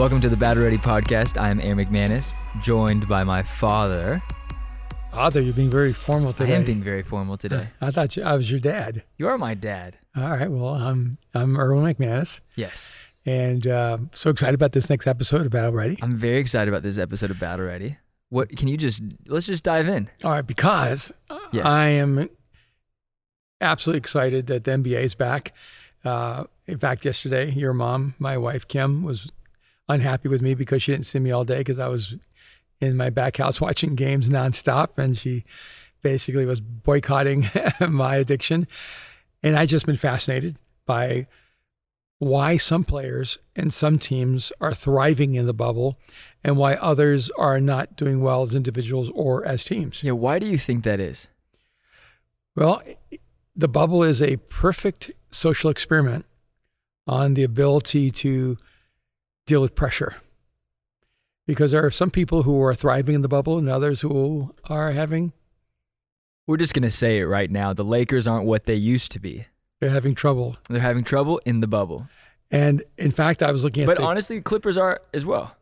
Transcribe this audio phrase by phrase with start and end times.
[0.00, 1.38] Welcome to the Battle Ready podcast.
[1.38, 2.32] I am Aaron McManus,
[2.62, 4.22] joined by my father.
[5.12, 6.54] Father, you're being very formal today.
[6.54, 7.68] I am being very formal today.
[7.82, 9.02] I thought you, I was your dad.
[9.18, 9.98] You are my dad.
[10.16, 10.50] All right.
[10.50, 12.88] Well, I'm I'm Erwin McManus, Yes.
[13.26, 15.98] and uh, so excited about this next episode of Battle Ready.
[16.00, 17.98] I'm very excited about this episode of Battle Ready.
[18.30, 20.08] What can you just let's just dive in.
[20.24, 21.12] All right, because
[21.52, 21.66] Yes.
[21.66, 22.30] I am
[23.60, 25.52] absolutely excited that the NBA is back.
[26.06, 29.30] Uh, in fact, yesterday, your mom, my wife Kim, was
[29.90, 32.16] unhappy with me because she didn't see me all day because I was
[32.80, 35.44] in my back house watching games nonstop, and she
[36.02, 37.50] basically was boycotting
[37.88, 38.66] my addiction.
[39.42, 41.26] And I just been fascinated by
[42.18, 45.98] why some players and some teams are thriving in the bubble
[46.44, 50.02] and why others are not doing well as individuals or as teams.
[50.02, 51.28] Yeah, why do you think that is?
[52.54, 52.82] Well,
[53.56, 56.26] the bubble is a perfect social experiment
[57.06, 58.58] on the ability to
[59.50, 60.16] deal with pressure.
[61.46, 64.92] Because there are some people who are thriving in the bubble and others who are
[64.92, 65.32] having
[66.46, 67.72] We're just gonna say it right now.
[67.72, 69.46] The Lakers aren't what they used to be.
[69.80, 70.56] they're having trouble.
[70.68, 72.08] They're having trouble in the bubble.
[72.50, 75.54] And in fact, I was looking at But the, honestly, Clippers are as well.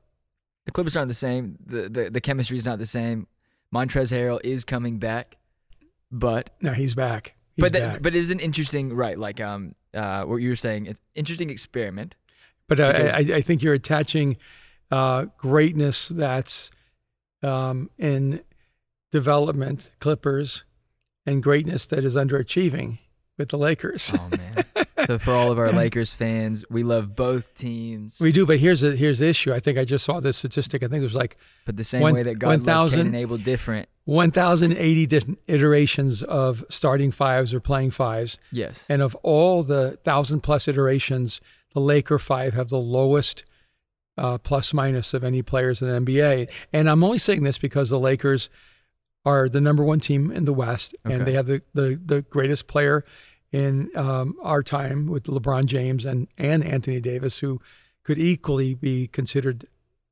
[0.67, 1.57] The Clippers aren't the same.
[1.65, 3.27] The the, the chemistry is not the same.
[3.75, 5.37] Montrezl Harrell is coming back,
[6.11, 7.35] but no, he's back.
[7.57, 8.03] He's but back.
[8.03, 10.87] but it is an interesting right like um uh what you were saying.
[10.87, 12.17] It's interesting experiment.
[12.69, 14.37] But uh, Because- I, I think you're attaching
[14.91, 16.71] uh, greatness that's
[17.43, 18.41] um, in
[19.13, 20.65] development, Clippers,
[21.27, 22.99] and greatness that is underachieving
[23.37, 24.13] with the Lakers.
[24.19, 24.65] Oh man.
[25.07, 28.19] so for all of our Lakers fans, we love both teams.
[28.21, 29.53] We do, but here's a here's the issue.
[29.53, 30.83] I think I just saw this statistic.
[30.83, 33.01] I think it was like but the same one- way that God loved Cain 1,000
[33.01, 33.89] and Abel different.
[34.07, 38.83] 1,080 different iterations of starting fives or playing fives, Yes.
[38.89, 41.43] and of all the thousand plus iterations,
[41.79, 43.45] the Laker five have the lowest
[44.17, 46.49] uh, plus minus of any players in the NBA.
[46.73, 48.51] And I'm only saying this because the Lakers
[49.25, 52.67] are the number one team in the West, and they have the, the, the greatest
[52.67, 53.05] player
[53.53, 57.61] in um, our time with LeBron James and, and Anthony Davis, who
[58.05, 59.67] could equally be considered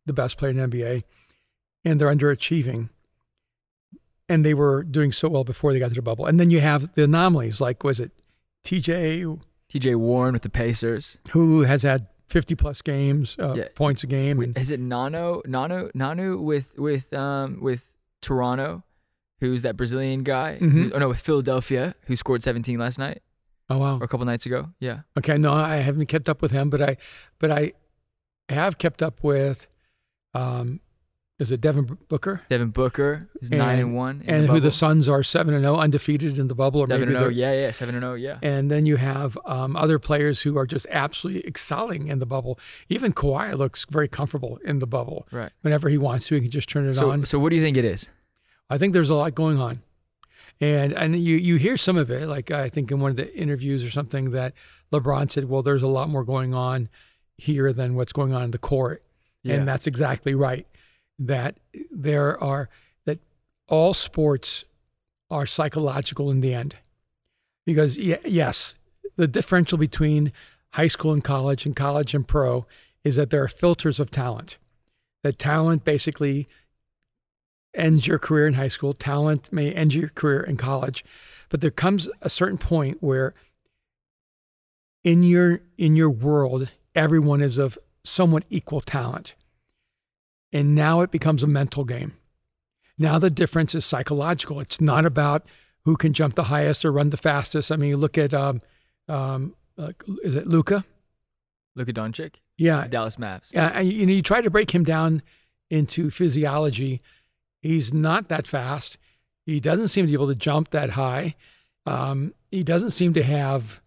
[0.05, 1.05] the best player in the NBA.
[1.84, 2.91] And they're underachieving.
[4.28, 6.26] And they were doing so well before they got to the bubble.
[6.26, 8.10] And then you have the anomalies, like was it
[8.65, 9.41] TJ,
[9.72, 11.19] TJ Warren with the Pacers.
[11.31, 13.69] who has had 50 plus games, uh, Yeah.
[13.75, 14.41] points a game.
[14.41, 17.88] And Is it Nano Nano Nanu with with um with
[18.21, 18.82] Toronto,
[19.41, 20.59] who's that Brazilian guy?
[20.60, 20.71] Mhm.
[20.72, 23.22] Who- oh no, with Philadelphia, who scored 17 last night
[23.71, 23.99] oh wow.
[23.99, 24.71] or a couple nights ago.
[24.81, 25.00] Yeah.
[25.19, 26.97] Okay, no, I haven't kept up with him, but I,
[27.38, 27.72] but I
[28.49, 29.66] have kept up with,
[30.34, 30.81] um,
[31.38, 32.41] is it Devin Booker?
[32.48, 34.70] Devin Booker is nine and one, and the who the.
[34.70, 37.52] Suns are seven and zero, undefeated in the bubble, or Seven maybe and zero, yeah,
[37.52, 38.38] yeah, seven and zero, yeah.
[38.42, 42.58] And then you have um, other players who are just absolutely excelling in the bubble.
[42.88, 45.26] Even Kawhi looks very comfortable in the bubble.
[45.30, 45.52] Right.
[45.60, 47.26] Whenever he wants to, he can just turn it So, on.
[47.26, 48.08] so what do you think it is?
[48.70, 49.82] I think there's a lot going on.
[50.58, 53.34] And and you you hear some of it, like I think in one of the
[53.36, 54.54] interviews or something that
[54.91, 56.88] LeBron said, well, there's a lot more going on
[57.36, 59.02] here than what's going on in the court.
[59.42, 59.56] Yeah.
[59.56, 60.66] And that's exactly right.
[61.19, 61.59] That
[61.91, 62.69] there are
[63.04, 63.19] that
[63.69, 64.65] all sports
[65.31, 66.77] are psychological in the end.
[67.65, 68.75] Because yes,
[69.16, 70.32] the differential between
[70.71, 72.66] high school and college and college and pro
[73.03, 74.56] is that there are filters of talent.
[75.22, 76.49] That talent basically
[77.75, 78.94] ends your career in high school.
[78.94, 81.05] Talent may end your career in college,
[81.49, 83.34] but there comes a certain point where
[85.05, 89.34] in your in your world, everyone is of somewhat equal talent.
[90.52, 92.14] And now it becomes a mental game.
[92.98, 94.60] Now the difference is psychological.
[94.60, 95.44] It's not about
[95.84, 97.70] who can jump the highest or run the fastest.
[97.70, 98.62] I mean, you look at um,
[99.08, 99.92] um, uh,
[100.22, 100.84] is it Luca?
[101.74, 103.52] Luka Doncic, Yeah, the Dallas Mavs.
[103.52, 105.20] yeah, and, you know, you try to break him down
[105.69, 107.02] into physiology.
[107.60, 108.96] He's not that fast.
[109.44, 111.34] He doesn't seem to be able to jump that high.
[111.84, 113.81] Um, he doesn't seem to have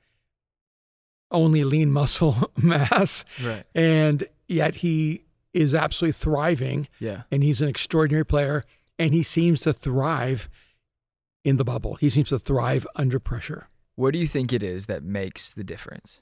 [1.32, 3.66] only lean muscle mass, Right.
[3.76, 5.24] and yet he
[5.54, 6.88] is absolutely thriving.
[7.00, 7.24] Yeah.
[7.32, 8.64] And he's an extraordinary player,
[8.98, 10.50] and he seems to thrive
[11.44, 11.96] in the bubble.
[11.96, 13.68] He seems to thrive under pressure.
[13.96, 16.22] What do you think it is that makes the difference?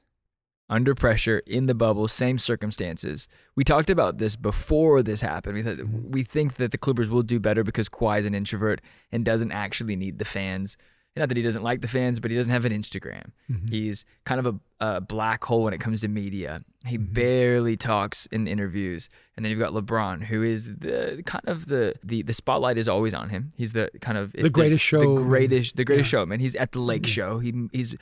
[0.70, 3.28] Under pressure, in the bubble, same circumstances.
[3.56, 5.56] We talked about this before this happened.
[5.56, 6.12] We thought, mm-hmm.
[6.12, 8.82] we think that the Clippers will do better because Kawhi is an introvert
[9.12, 10.76] and doesn't actually need the fans.
[11.18, 13.32] Not that he doesn't like the fans, but he doesn't have an Instagram.
[13.52, 13.68] Mm-hmm.
[13.68, 14.46] He's kind of
[14.80, 16.62] a, a black hole when it comes to media.
[16.86, 17.14] He mm-hmm.
[17.14, 19.10] barely talks in interviews.
[19.36, 22.88] And then you've got LeBron, who is the kind of the the the spotlight is
[22.88, 23.54] always on him.
[23.56, 26.20] He's the kind of the greatest show- the greatest the greatest yeah.
[26.20, 26.40] showman.
[26.40, 27.10] He's at the lake mm-hmm.
[27.10, 27.40] show.
[27.40, 27.96] He he's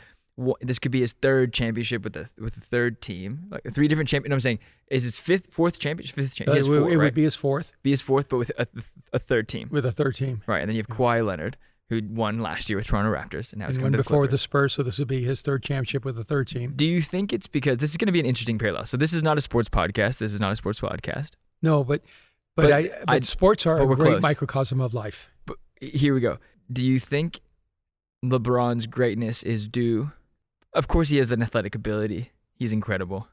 [0.62, 4.10] this could be his third championship with the with the third team, like three different
[4.10, 4.34] champion.
[4.34, 6.66] I'm saying is his fifth, fourth championship, fifth Uh, championship.
[6.66, 7.04] it would- four, it right?
[7.06, 8.68] would be his fourth be his fourth, but with a,
[9.14, 10.42] a third team, with a third team.
[10.46, 10.60] right?
[10.60, 11.58] And then you have Kawhi Leonard,
[11.90, 14.32] who won last year with Toronto Raptors, and now he's and coming the before with
[14.32, 16.74] the Spurs, so this would be his third championship with the third team.
[16.76, 18.86] Do you think it's because this is going to be an interesting parallel?
[18.86, 20.18] So this is not a sports podcast.
[20.18, 21.32] This is not a sports podcast.
[21.62, 22.02] No, but
[22.56, 24.22] but, But I, but I- sports are but a great close.
[24.22, 25.28] microcosm of life.
[25.46, 26.38] But here we go.
[26.72, 27.40] Do you think
[28.24, 30.12] LeBron's greatness is due?
[30.74, 32.32] Of course, he has an athletic ability.
[32.56, 33.28] He's incredible.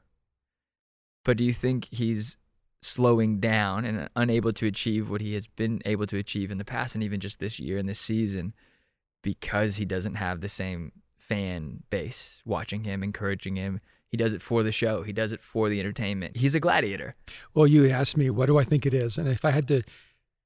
[1.25, 2.37] But do you think he's
[2.83, 6.65] slowing down and unable to achieve what he has been able to achieve in the
[6.65, 8.53] past and even just this year and this season
[9.21, 13.79] because he doesn't have the same fan base watching him, encouraging him?
[14.09, 15.01] He does it for the show.
[15.01, 16.37] He does it for the entertainment.
[16.37, 17.15] He's a gladiator.
[17.55, 19.17] Well, you asked me, what do I think it is?
[19.17, 19.81] And if I had to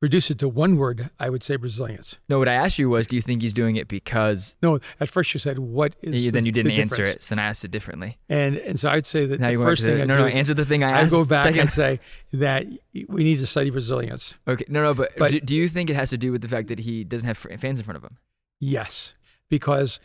[0.02, 2.18] reduce it to one word, I would say resilience.
[2.30, 4.56] No, what I asked you was, do you think he's doing it because?
[4.62, 7.24] No, at first you said, what is You- then the- you didn't the answer it,
[7.24, 8.18] so then I asked it differently.
[8.30, 10.54] And and so I'd say that Now the first thing I no do no answer
[10.54, 11.14] the thing I asked.
[11.14, 11.60] I go back second.
[11.62, 12.00] and say
[12.34, 12.66] that
[13.08, 14.36] we need to study resilience.
[14.48, 16.48] okay no no but, But- do, do you think it has to do with the
[16.48, 18.18] fact that he doesn't have fans in front of him?
[18.60, 19.14] Yes,
[19.50, 20.00] because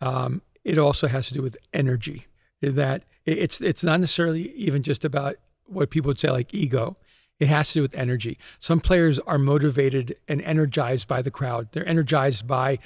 [0.00, 2.26] um, it also has to do with energy.
[2.62, 6.96] That it's it's not necessarily even just about what people would say like ego.
[7.38, 8.38] It has to do with energy.
[8.58, 11.68] Some players are motivated and energized by the crowd.
[11.72, 12.78] They're energized by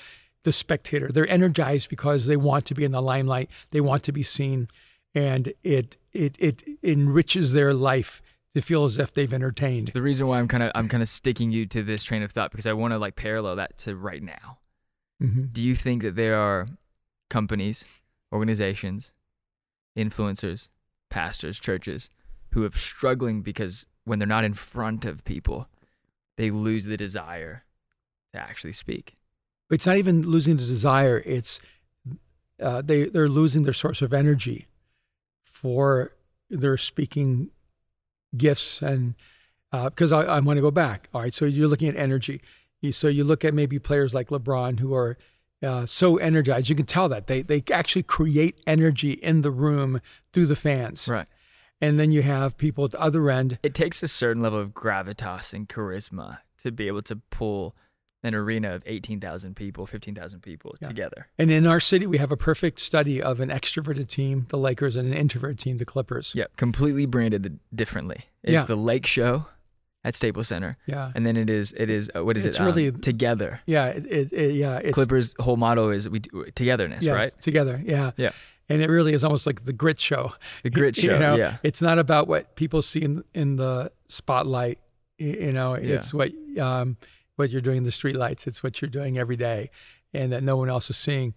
[0.45, 1.11] the spectator.
[1.13, 3.49] They're energized because they want to be in the limelight.
[3.71, 4.69] They want to be seen,
[5.15, 8.23] and it it it enriches their life
[8.55, 9.89] to feel as if they've entertained.
[9.89, 12.33] The reason why I'm kind of I'm kind of sticking you to this train of
[12.33, 14.59] thought because I want to like parallel that to right now.
[15.21, 16.67] hmm Do you think that there are
[17.29, 17.85] companies,
[18.33, 19.13] organizations,
[19.97, 20.69] influencers,
[21.11, 22.11] pastors, churches
[22.51, 25.69] who are struggling because when they're not in front of people,
[26.37, 27.65] they lose the desire
[28.33, 29.17] to actually speak?
[29.71, 31.61] it's not even losing the desire it's
[32.61, 34.67] uh, they they're losing their source of energy
[35.43, 36.13] for
[36.51, 37.51] their speaking
[38.37, 39.15] gifts and
[39.73, 41.33] because I, I want to go back all right?
[41.33, 42.43] So you're looking at energy.
[42.91, 45.17] So you look at maybe players like lebron who are
[45.63, 46.71] uh, so energized.
[46.71, 47.27] You can tell that.
[47.27, 50.01] They they actually create energy in the room
[50.33, 51.07] through the fans.
[51.07, 51.27] Right.
[51.81, 54.71] And then you have people at the other end it takes a certain level of
[54.75, 57.75] gravitas and charisma to be able to pull
[58.23, 60.89] an arena of 18,000 people, 15,000 people Yeah.
[60.89, 61.27] together.
[61.39, 64.95] and in our city we have a perfect study of an extroverted team the lakers
[64.97, 68.27] and an introverted team the clippers Yeah, completely branded the, differently.
[68.43, 68.65] It's Yeah.
[68.65, 69.47] the Lake Show
[70.05, 72.61] at Staples Center, yeah and then it is it is uh, what is It's it?
[72.61, 73.61] Um, really- together.
[73.67, 77.33] Yeah, it, it, yeah, it's Clippers' whole motto is we do, togetherness, yeah, right?
[77.41, 77.83] together.
[77.85, 78.31] Yeah, Yeah.
[78.71, 80.33] And it really is almost like the grit show.
[80.63, 81.19] The grit You show.
[81.19, 84.79] know, yeah, it's not about what people see in, in the spotlight.
[85.19, 85.97] You know, Yeah.
[85.97, 86.97] it's what um,
[87.37, 88.47] what you're doing in the streetlights.
[88.47, 89.71] It's what you're doing every day,
[90.15, 91.35] and that no one else is seeing.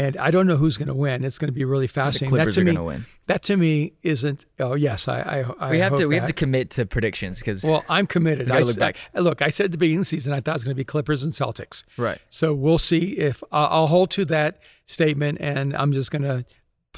[0.00, 1.24] And I don't know who's going to win.
[1.24, 2.28] It's going to be really the fascinating.
[2.36, 3.06] That Clippers to are me, going to win.
[3.26, 4.46] that to me isn't.
[4.60, 5.18] Oh yes, I.
[5.58, 8.48] I, I we have to we have to commit to predictions because Well, I'm committed.
[8.52, 8.96] I look back.
[9.16, 10.76] I- look, I said at the beginning of the season I thought it was going
[10.76, 11.82] to be Clippers and Celtics.
[11.96, 12.20] right.
[12.30, 16.44] So we'll see if I'll I'll hold to that statement, and I'm just going to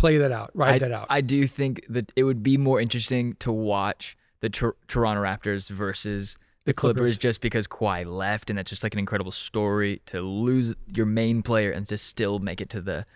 [0.01, 1.07] play that out, ride I, that out.
[1.11, 5.69] I do think that it would be more interesting to watch the Tor- Toronto Raptors
[5.71, 7.01] versus the, The Clippers.
[7.01, 7.17] Clippers.
[7.19, 11.43] just because Kawhi left, and that's just like an incredible story to lose your main
[11.43, 13.07] player and to still make it to the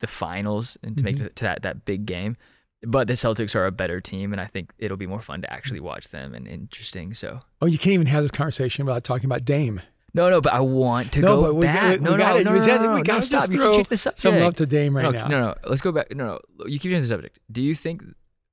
[0.00, 1.26] the finals and to make Mhm.
[1.26, 2.36] it to that that big game.
[2.84, 5.52] But the Celtics are a better team, and I think it'll be more fun to
[5.52, 7.14] actually watch them and interesting.
[7.14, 9.80] So oh, you can't even have this conversation without talking about Dame.
[10.14, 11.98] No, no, but I want to No, go but we- back.
[12.00, 13.50] we no, no, gotta- no, we no, no, we no, gotta stop.
[13.50, 14.20] You can change the subject.
[14.20, 15.28] Some love to Dame right no, now.
[15.28, 15.54] no, no.
[15.66, 16.14] Let's go back.
[16.14, 16.66] No, no.
[16.66, 17.38] You keep changing the subject.
[17.50, 18.02] Do you think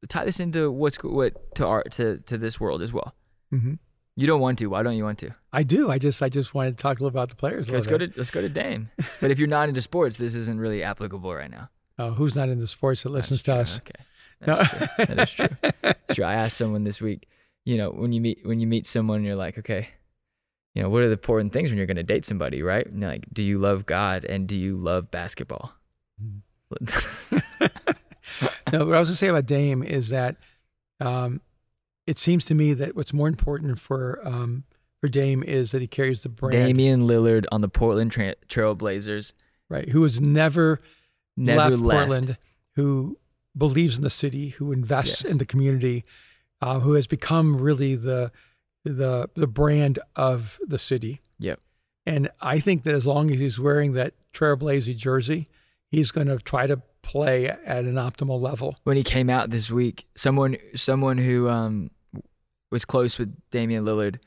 [0.07, 3.13] tie this into what's what to art to to this world as well?
[3.51, 3.73] hmm
[4.15, 4.67] You don't want to.
[4.67, 5.31] Why don't you want to?
[5.53, 5.89] I do.
[5.91, 7.69] I just, I just wanted to talk a little about the players.
[7.69, 8.13] Let's go bit.
[8.13, 8.89] to let's go to Dame.
[9.21, 11.69] but if you're not into sports, this isn't really applicable right now.
[11.97, 13.79] Oh, who's not into sports that listens to us?
[13.79, 14.03] Okay,
[14.47, 14.55] No.
[14.55, 15.05] that's true.
[15.05, 15.93] That is true.
[16.15, 16.25] True.
[16.25, 17.27] I asked someone this week.
[17.65, 19.89] You know, when you meet when you meet someone, you're like, okay,
[20.79, 22.88] you know, what are the important things when you're going to date somebody, right?
[22.88, 25.74] And like, do you love God and do you love basketball?
[26.79, 26.79] no,
[28.71, 30.38] what I was going to say about Dame is that
[31.01, 31.41] um,
[32.07, 34.63] it seems to me that what's more important for um,
[35.01, 38.74] for Dame is that he carries the brand, Damian Lillard on the Portland Tra- Trail
[38.74, 39.33] Blazers
[39.67, 39.89] right?
[39.89, 40.79] Who has never,
[41.36, 41.98] never left, left.
[42.07, 42.38] Portland,
[42.75, 43.17] who
[43.57, 45.31] believes in the city, who invests Yes.
[45.31, 46.05] in the community,
[46.62, 48.31] uh, who has become really the
[48.83, 51.21] the the brand of the city.
[51.39, 51.59] Yep.
[52.05, 55.48] And I think that as long as he's wearing that Trailblazer jersey,
[55.89, 58.77] he's going to try to play at an optimal level.
[58.83, 61.91] when he came out this week, someone someone who um
[62.71, 64.19] was close with Damian Lillard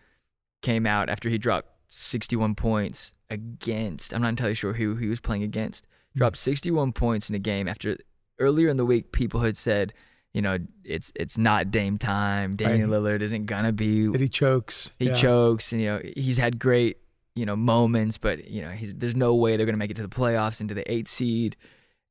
[0.62, 4.14] came out after he dropped 61 points against.
[4.14, 5.87] I'm not entirely sure who he was playing against.
[6.16, 7.97] dropped 61 points in a game after
[8.38, 9.92] earlier in the week people had said,
[10.34, 12.56] you know, it's it's not Dame time.
[12.56, 13.00] Damian Right.
[13.00, 14.06] Lillard isn't gonna be.
[14.08, 14.90] That he chokes.
[14.98, 15.14] He yeah.
[15.14, 16.98] chokes, and you know he's had great
[17.34, 20.02] you know moments, but you know he's there's no way they're gonna make it to
[20.02, 21.56] the playoffs into the eight seed.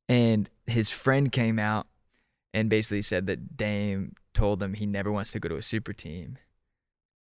[0.08, 1.86] And his friend came out
[2.52, 5.92] and basically said that Dame told him he never wants to go to a super
[5.92, 6.38] team.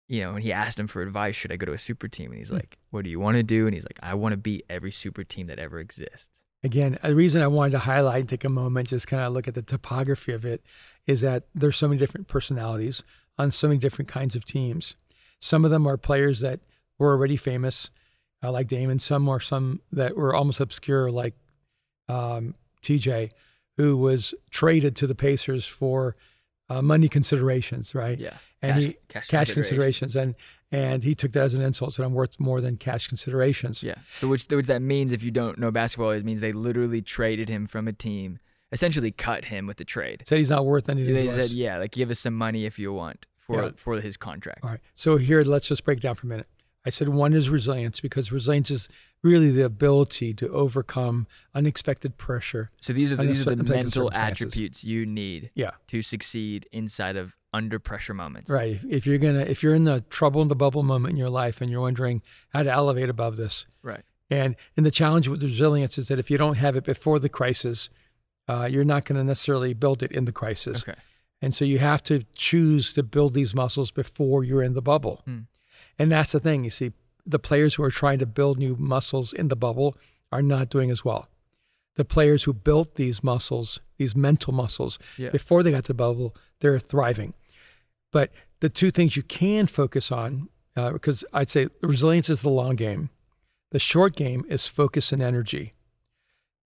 [0.09, 2.31] You know, and he asked him for advice, should I go to a super team?
[2.31, 2.55] And he's Hmm.
[2.55, 3.65] like, What do you want to do?
[3.67, 6.39] And he's like, I want to beat every super team that ever exists.
[6.63, 9.47] Again, the reason I wanted to highlight and take a moment, just kind of look
[9.47, 10.63] at the topography of it,
[11.05, 13.03] is that there's so many different personalities
[13.37, 14.95] on so many different kinds of teams.
[15.39, 16.59] Some of them are players that
[16.97, 17.91] were already famous,
[18.43, 18.99] uh, like Damon.
[18.99, 21.35] Some are some that were almost obscure, like
[22.09, 23.31] um, TJ,
[23.77, 26.15] who was traded to the Pacers for
[26.69, 28.17] uh, money considerations, right?
[28.19, 28.37] Yeah.
[28.61, 30.07] And cash, he cash, cash consideration.
[30.09, 30.35] considerations, and
[30.71, 31.93] and he took that as an insult.
[31.93, 33.83] Said I'm worth more than cash considerations.
[33.83, 33.95] Yeah.
[34.19, 37.49] So which which that means if you don't know basketball, it means they literally traded
[37.49, 38.39] him from a team,
[38.71, 40.23] essentially cut him with the trade.
[40.25, 41.13] Said he's not worth anything.
[41.13, 43.69] They said, yeah, like give us some money if you want for Yeah.
[43.75, 44.63] for his contract.
[44.63, 44.79] All right.
[44.95, 46.47] So here, let's just break down for a minute.
[46.87, 48.87] I said one is resilience because resilience is
[49.23, 52.71] really the ability to overcome unexpected pressure.
[52.81, 55.71] So these are the, these are the mental attributes you need Yeah.
[55.87, 58.49] to succeed inside of under pressure moments.
[58.51, 58.79] Right.
[58.89, 61.59] If, you're gonna, if you're in the trouble in the bubble moment in your life
[61.61, 64.03] and you're wondering how to elevate above this, Right.
[64.29, 67.29] and and the challenge with resilience is that if you don't have it before the
[67.29, 67.89] crisis,
[68.47, 70.83] uh, you're not going to necessarily build it in the crisis.
[70.83, 70.97] Okay.
[71.41, 75.21] And so you have to choose to build these muscles before you're in the bubble.
[75.25, 75.39] Hmm.
[75.99, 76.63] And that's the thing.
[76.63, 76.91] You see,
[77.25, 79.95] the players who are trying to build new muscles in the bubble
[80.31, 81.29] are not doing as well.
[81.95, 85.29] The players who built these muscles, these mental muscles, Yeah.
[85.31, 87.33] before they got to the bubble, they're thriving.
[88.11, 92.49] But the two things you can focus on, uh, because I'd say resilience is the
[92.49, 93.09] long game,
[93.71, 95.73] the short game is focus and energy.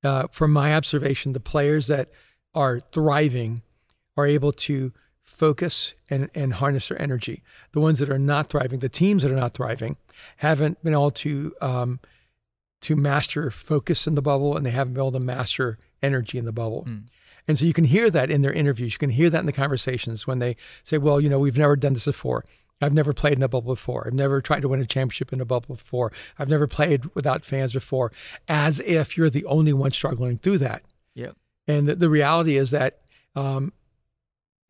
[0.03, 2.09] Uh, from my observation, the players that
[2.53, 3.61] are thriving
[4.17, 4.91] are able to
[5.31, 7.41] focus and, and harness their energy.
[7.71, 9.97] The ones that are not thriving, the teams that are not thriving,
[10.37, 11.99] haven't been able to um,
[12.81, 16.45] to master focus in the bubble, and they haven't been able to master energy in
[16.45, 16.85] the bubble.
[16.87, 17.03] Mm.
[17.47, 18.93] And so you can hear that in their interviews.
[18.93, 21.75] You can hear that in the conversations when they say, "Well, you know, we've never
[21.75, 22.45] done this before.
[22.83, 24.05] I've never played in a bubble before.
[24.07, 26.11] I've never tried to win a championship in a bubble before.
[26.37, 28.11] I've never played without fans before."
[28.47, 30.83] As if you're the only one struggling through that.
[31.15, 31.35] Yep.
[31.67, 33.01] And the, the reality is that
[33.35, 33.73] um,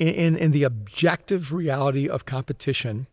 [0.09, 3.07] in, in the objective reality of competition,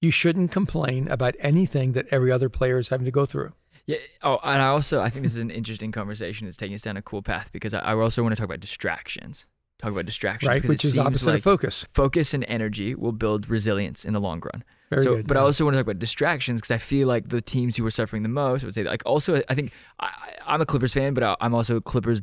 [0.00, 3.52] you shouldn't complain about anything that every other player is having to go through.
[3.86, 3.98] Yeah.
[4.22, 6.46] Oh, and I also I think this is an interesting conversation.
[6.46, 8.60] It's taking us down a cool path because I, I also want to talk about
[8.60, 9.46] distractions.
[9.78, 10.64] Talk about distractions, right?
[10.64, 11.86] Which is opposite like of focus.
[11.94, 14.62] focus and energy will build resilience in the long run.
[14.90, 15.26] Very so, good.
[15.26, 17.86] but I also want to talk about distractions because I feel like the teams who
[17.86, 20.12] are suffering the most, I would say, like, also, I think I,
[20.46, 22.20] I'm a Clippers fan, but I- I'm also Clippers'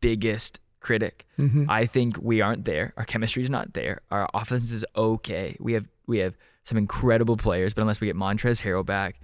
[0.00, 1.26] biggest critic.
[1.40, 1.66] Mhm.
[1.68, 2.92] I think we aren't there.
[2.96, 4.02] Our chemistry is not there.
[4.10, 5.56] Our offense is okay.
[5.58, 9.18] We have we have some incredible players, but unless we get Montrezl Harrell back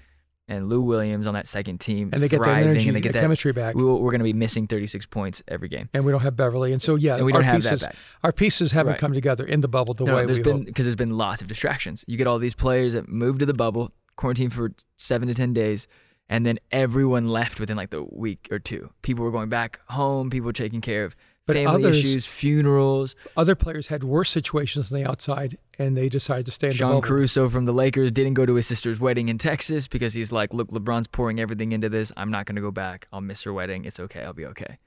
[0.49, 3.11] and Lou Williams on that second team, and they get that energy, and they get
[3.13, 6.05] the that, chemistry back, we we're going to be missing 36 points every game, and
[6.05, 7.97] we don't have Beverly, and so yeah, and we our don't have pieces, that back.
[8.25, 9.01] our pieces haven't Right.
[9.01, 11.41] come together in the bubble the No, way there's we been because there's been lots
[11.41, 12.05] of distractions.
[12.09, 15.53] You get all these players that move to the bubble, quarantine for seven to ten
[15.53, 15.87] days,
[16.29, 18.91] and then everyone left within like the week or two.
[19.03, 20.31] People were going back home.
[20.31, 21.15] People were taking care of
[21.47, 23.17] But family others- issues, funerals.
[23.37, 27.01] Other players had worse situations on the outside, and they decided to stay in bubble.
[27.01, 30.55] Caruso from the Lakers didn't go to his sister's wedding in Texas because he's like,
[30.55, 32.13] look, LeBron's pouring everything into this.
[32.17, 33.09] I'm not going to go back.
[33.13, 33.85] I'll miss her wedding.
[33.85, 34.23] It's okay.
[34.23, 34.79] I'll be okay.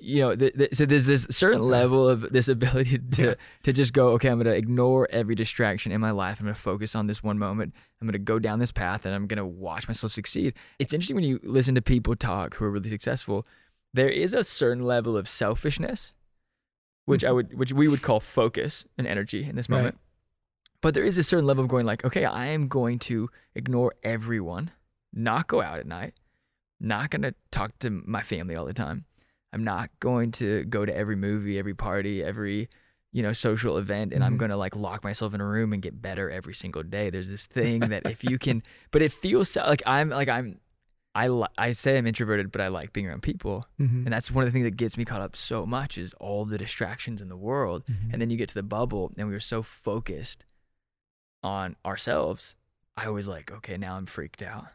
[0.00, 3.34] You know, th- th- so there's this certain level of this ability to Yeah.
[3.64, 6.38] to just go, okay, I'm going to ignore every distraction in my life.
[6.38, 7.74] I'm going to focus on this one moment.
[8.00, 10.54] I'm going to go down this path and I'm going to watch myself succeed.
[10.78, 13.44] It's interesting when you listen to people talk who are really successful.
[13.92, 16.12] There is a certain level of selfishness,
[17.06, 19.78] which I would, which we would call focus and energy in this Right.
[19.78, 19.98] moment.
[20.80, 23.94] But there is a certain level of going like, okay, I am going to ignore
[24.02, 24.70] everyone,
[25.12, 26.14] not go out at night,
[26.80, 29.04] not going to talk to my family all the time.
[29.52, 32.68] I'm not going to go to every movie, every party, every
[33.12, 34.38] you know social event and I'm Mhm.
[34.38, 37.10] going to like lock myself in a room and get better every single day.
[37.10, 40.60] There's this thing that if you can but it feels like I'm like I'm
[41.24, 43.66] I li- I say I'm introverted, but I like being around people.
[43.78, 44.04] Mhm.
[44.04, 46.44] And that's one of the things that gets me caught up so much is all
[46.44, 47.84] the distractions in the world.
[47.86, 48.12] Mhm.
[48.12, 50.44] And then you get to the bubble and we were so focused
[51.42, 52.56] on ourselves.
[52.96, 54.66] I was like, okay, now I'm freaked out.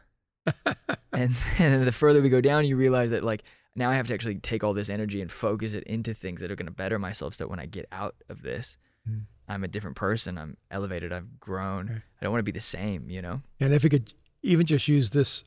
[1.12, 3.42] and then the further we go down, you realize that like
[3.74, 6.50] now I have to actually take all this energy and focus it into things that
[6.50, 8.76] are going to better myself so that when I get out of this,
[9.08, 9.22] Mm.
[9.48, 10.36] I'm a different person.
[10.36, 11.12] I'm elevated.
[11.12, 11.86] I've grown.
[11.86, 12.02] Right.
[12.20, 13.40] I don't want to be the same, you know?
[13.60, 14.12] And if we could
[14.42, 15.44] even just use this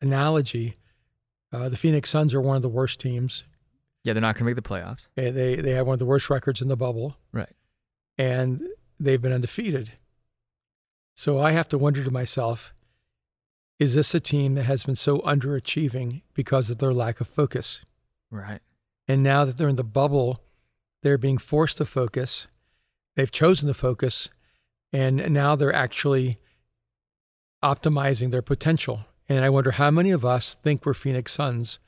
[0.00, 0.76] analogy,
[1.52, 3.44] Uh, the Phoenix Suns are one of the worst teams.
[4.02, 5.08] Yeah, they're not going to make the playoffs.
[5.14, 7.16] They, they they have one of the worst records in the bubble.
[7.32, 7.54] Right.
[8.18, 8.62] And
[9.00, 9.92] they've been undefeated.
[11.14, 12.74] So I have to wonder to myself,
[13.78, 17.84] is this a team that has been so underachieving because of their lack of focus?
[18.30, 18.60] Right.
[19.08, 20.42] And now that they're in the bubble,
[21.02, 22.48] they're being forced to focus.
[23.14, 24.28] They've chosen to focus,
[24.92, 26.38] and now they're actually
[27.62, 29.06] optimizing their potential.
[29.28, 31.78] And I wonder how many of us think we're Phoenix Suns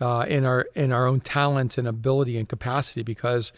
[0.00, 3.52] uh, in our in our own talent and ability and capacity because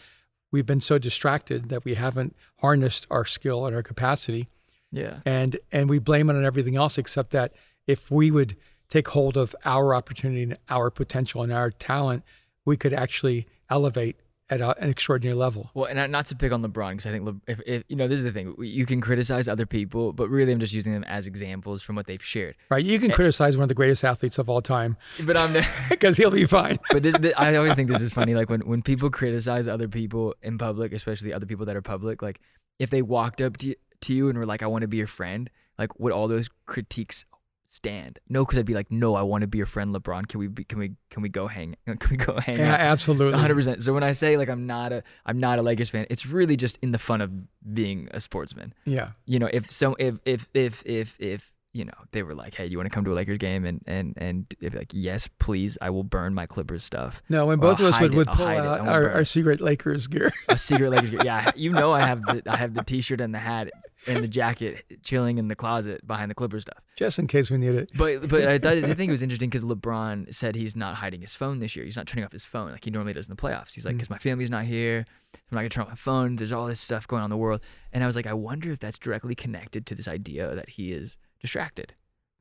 [0.51, 4.49] we've been so distracted that we haven't harnessed our skill and our capacity.
[4.91, 5.19] Yeah.
[5.25, 7.53] And and we blame it on everything else except that
[7.87, 8.57] if we would
[8.89, 12.23] take hold of our opportunity and our potential and our talent,
[12.65, 14.17] we could actually elevate
[14.51, 15.71] at a, an extraordinary level.
[15.73, 18.07] Well, and not to pick on LeBron because I think Le, if, if you know
[18.07, 21.05] this is the thing, you can criticize other people, but really I'm just using them
[21.05, 22.57] as examples from what they've shared.
[22.69, 22.83] Right?
[22.83, 26.29] You can criticize one of the greatest athletes of all time, But I'm because he'll
[26.29, 26.79] be fine.
[26.91, 28.35] but this, this I always think this is funny.
[28.35, 32.21] Like when when people criticize other people in public, especially other people that are public,
[32.21, 32.41] like
[32.77, 34.97] if they walked up to you, to you and were like, "I want to be
[34.97, 37.25] your friend," like would all those critiques
[37.71, 38.19] stand?
[38.29, 40.27] No, because I'd be like, "No, I want to be your friend, LeBron.
[40.27, 42.79] Can we be, can we can we go hang can we go hang Yeah, out?"
[42.81, 43.39] absolutely.
[43.39, 43.81] 100%.
[43.81, 46.55] So when I say like I'm not a I'm not a Lakers fan, it's really
[46.55, 47.31] just in the fun of
[47.73, 48.73] being a sportsman.
[48.85, 49.11] Yeah.
[49.25, 52.65] You know, if so if if if if if you know, they were like, "Hey,
[52.65, 55.77] you want to come to a Lakers game?" and and and if like, "Yes, please,
[55.81, 58.17] I will burn my Clippers stuff." No, when Or both I'll of us would, it,
[58.17, 60.33] would pull hide it, I out our, our secret Lakers gear.
[60.49, 61.21] A secret Lakers gear.
[61.23, 63.69] Yeah, you know I have the I have the t-shirt and the hat
[64.07, 66.79] and the jacket chilling in the closet behind the Clippers stuff.
[66.97, 67.89] just in case we need it.
[67.95, 70.95] But but I thought I did think it was interesting because LeBron said he's not
[70.95, 71.85] hiding his phone this year.
[71.85, 73.71] He's not turning off his phone like he normally does in the playoffs.
[73.73, 73.97] He's like, Mm.
[73.99, 75.05] because my family's not here,
[75.35, 76.35] I'm not gonna turn off my phone.
[76.35, 77.61] There's all this stuff going on in the world,
[77.93, 80.91] and I was like, I wonder if that's directly connected to this idea that he
[80.91, 81.93] is distracted,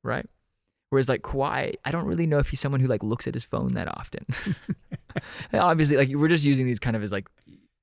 [0.02, 0.26] right?
[0.88, 3.44] Whereas like Kawhi, I don't really know if he's someone who like looks at his
[3.44, 4.24] phone that often.
[5.52, 7.28] Obviously, like we're just using these kind of as like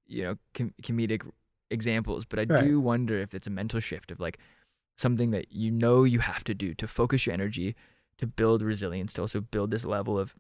[0.08, 1.22] you know com- comedic
[1.70, 2.64] examples, but I Right.
[2.64, 4.38] do wonder if it's a mental shift of like
[4.98, 7.76] something that you know you have to do to focus your energy
[8.18, 10.34] to build resilience to also build this level of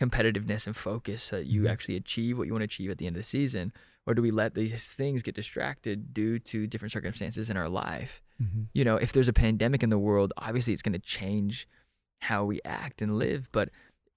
[0.00, 1.70] competitiveness and focus so that you Mhm.
[1.70, 3.72] actually achieve what you want to achieve at the end of the season
[4.06, 8.22] or do we let these things get distracted due to different circumstances in our life
[8.40, 8.68] Mhm.
[8.74, 11.66] you know if there's a pandemic in the world obviously it's going to change
[12.20, 13.70] how we act and live but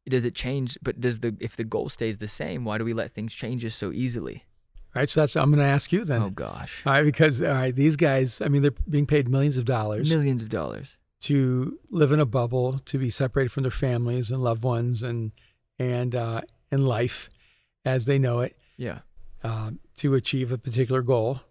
[0.07, 2.93] does it change but does the if the goal stays the same why do we
[2.93, 4.43] let things change us so easily
[4.95, 6.21] right, so that's I'm going to ask you then.
[6.21, 9.57] oh gosh All right, because all right, these guys, I mean, they're being paid millions
[9.57, 13.71] of dollars millions of dollars to live in a bubble, to be separated from their
[13.71, 15.31] families and loved ones, and
[15.77, 17.29] and uh, and life
[17.85, 18.99] as they know it, yeah
[19.43, 21.41] uh, to achieve a particular goal.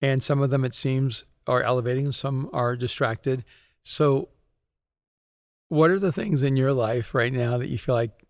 [0.00, 3.44] And some of them, it seems, are elevating, and some are distracted.
[3.82, 4.28] So,
[5.68, 8.26] what are the things in your life right now that you feel like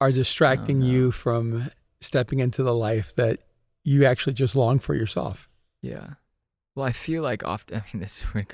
[0.00, 0.86] are distracting no.
[0.86, 3.40] you from stepping into the life that
[3.84, 5.48] you actually just long for yourself?
[5.82, 6.10] Yeah.
[6.74, 7.78] Well, I feel like often.
[7.80, 8.46] I mean, this we're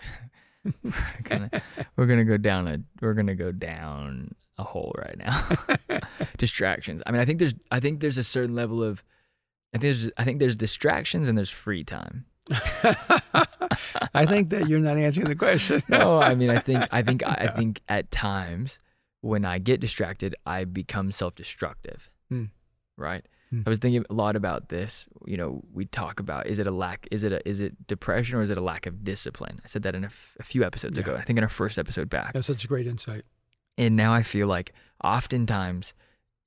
[0.63, 1.63] gonna, we're gonna
[1.97, 6.01] we're gonna go down a we're gonna go down a hole right now.
[6.39, 7.03] distractions.
[7.07, 9.03] I mean, I think there's I think there's a certain level of
[9.75, 12.27] I think there's I think there's distractions and there's free time.
[14.15, 15.83] I think that you're not answering the question.
[15.89, 18.79] No, I mean, I think I think I think at times
[19.21, 22.11] when I get distracted, I become self-destructive.
[22.29, 22.45] Hmm.
[22.97, 23.27] Right.
[23.55, 23.63] Hmm.
[23.67, 25.07] I was thinking a lot about this.
[25.27, 28.37] You know, we talk about is it a lack, is it a, is it depression
[28.37, 29.61] or is it a lack of discipline?
[29.65, 31.17] I said that in a, f- a few episodes ago.
[31.17, 32.33] I think in our first episode back.
[32.33, 33.25] That's such a great insight.
[33.79, 35.95] And now I feel like oftentimes,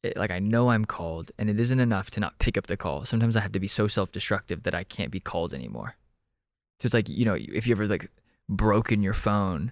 [0.04, 2.78] it, like I know I'm called, and it isn't enough to not pick up the
[2.78, 3.06] call.
[3.06, 5.96] Sometimes I have to be so self-destructive that I can't be called anymore.
[6.80, 8.12] So it's like you know, if you ever like
[8.50, 9.72] broken your phone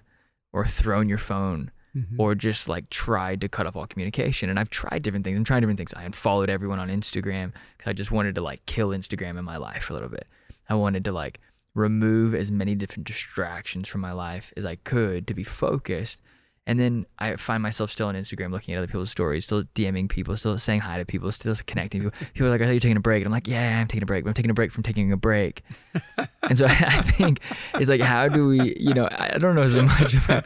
[0.52, 2.16] or thrown your phone Mhm.
[2.18, 4.50] or just like tried to cut off all communication.
[4.50, 5.36] And I've tried different things.
[5.38, 5.94] I'm trying different things.
[5.94, 9.56] I unfollowed everyone on Instagram because I just wanted to like kill Instagram in my
[9.56, 10.26] life a little bit.
[10.68, 11.40] I wanted to like
[11.74, 16.22] remove as many different distractions from my life as I could to be focused.
[16.68, 20.08] And then I find myself still on Instagram looking at other people's stories, still DMing
[20.08, 22.18] people, still saying hi to people, still connecting people.
[22.34, 23.20] People are like, I thought you're taking a break.
[23.20, 25.12] And I'm like, yeah, I'm taking a break, but I'm taking a break from taking
[25.12, 25.62] a break.
[26.42, 27.40] and so I think
[27.74, 30.44] it's like, how do we, you know, I don't know so much about,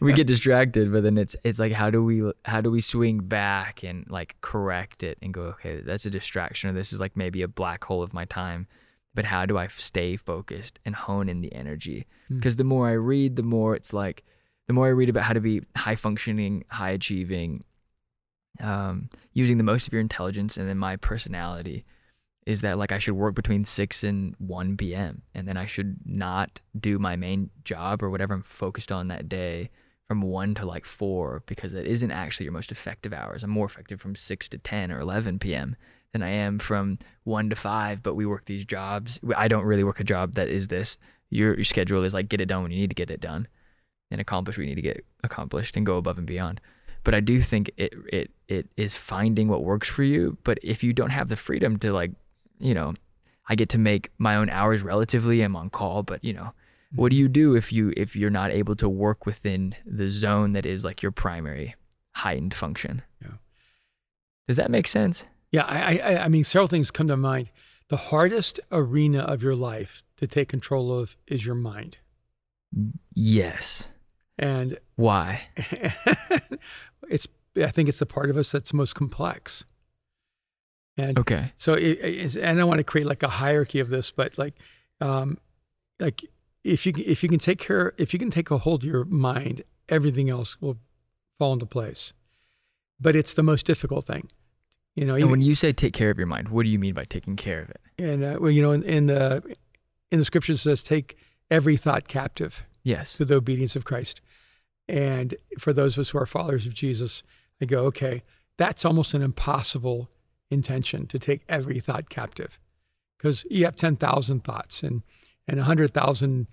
[0.00, 3.20] we get distracted, but then it's, it's like, how do we, how do we swing
[3.20, 7.16] back and like correct it and go, okay, that's a distraction or this is like
[7.16, 8.66] maybe a black hole of my time.
[9.14, 12.06] But how do I stay focused and hone in the energy?
[12.28, 12.36] Hmm.
[12.36, 14.22] Because the more I read, the more it's like,
[14.72, 17.62] the more I read about how to be high functioning, high achieving,
[18.58, 21.84] um, using the most of your intelligence and then my personality
[22.46, 25.20] is that like I should work between 6 and 1 p.m.
[25.34, 29.28] and then I should not do my main job or whatever I'm focused on that
[29.28, 29.68] day
[30.08, 33.44] from one to like four because it isn't actually your most effective hours.
[33.44, 35.76] I'm more effective from six to 10 or 11 p.m.
[36.12, 39.20] than I am from one to five, but we work these jobs.
[39.36, 40.96] I don't really work a job that is this.
[41.28, 43.48] Your, your schedule is like get it done when you need to get it done
[44.12, 46.60] and accomplish what you need to get accomplished and go above and beyond.
[47.04, 50.38] But I do think it, it, it is finding what works for you.
[50.44, 52.12] But if you don't have the freedom to like,
[52.60, 52.94] you know,
[53.48, 55.42] I get to make my own hours relatively.
[55.42, 56.52] I'm on call, but you know,
[56.94, 60.52] what do you do if you if you're not able to work within the zone
[60.52, 61.74] that is like your primary
[62.12, 63.02] heightened function?
[63.20, 63.32] Yeah.
[64.46, 65.24] Does that make sense?
[65.50, 67.50] Yeah, I, I, I mean, several things come to mind.
[67.88, 71.98] The hardest arena of your life to take control of is your mind.
[73.14, 73.88] Yes.
[74.38, 75.42] And Why?
[77.08, 79.64] it's, I think it's the part of us that's most complex.
[80.96, 81.52] And Okay.
[81.56, 84.36] so, it, it's, and I don't want to create like a hierarchy of this, but
[84.38, 84.54] like,
[85.00, 85.38] um,
[85.98, 86.24] like
[86.64, 89.04] if you if you can take care, if you can take a hold of your
[89.04, 90.76] mind, everything else will
[91.38, 92.12] fall into place.
[93.00, 94.28] But it's the most difficult thing,
[94.94, 95.14] you know.
[95.14, 97.04] And even- when you say take care of your mind, what do you mean by
[97.04, 97.80] taking care of it?
[97.98, 99.56] And uh, well, you know, in, in the
[100.10, 101.16] in the scriptures it says, "Take
[101.50, 103.14] every thought captive Yes.
[103.16, 104.20] to the obedience of Christ."
[104.88, 107.22] And for those of us who are followers of Jesus,
[107.60, 108.22] I go, okay,
[108.56, 110.10] that's almost an impossible
[110.50, 112.58] intention to take every thought captive,
[113.16, 115.02] because you have ten thousand thoughts and
[115.48, 116.46] and a hundred thousand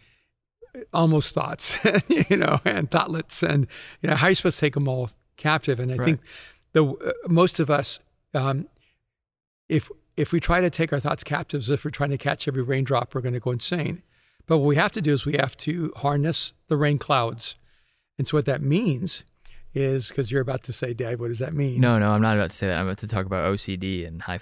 [0.94, 3.68] almost thoughts, you know, and thoughtlets, and
[4.02, 5.80] you know, how are you supposed to take them all captive?
[5.80, 6.06] And I Right.
[6.06, 6.22] think
[6.74, 8.00] the uh, most of us,
[8.34, 8.68] um,
[9.68, 12.62] if if we try to take our thoughts captives, if we're trying to catch every
[12.62, 14.04] raindrop, we're going to go insane.
[14.50, 17.56] But what we have to do is we have to harness the rain clouds.
[18.18, 19.24] And so what that means
[19.74, 21.80] is because you're about to say, Dad, what does that mean?
[21.80, 22.78] No, no, I'm not about to say that.
[22.78, 24.40] I'm about to talk about OCD and high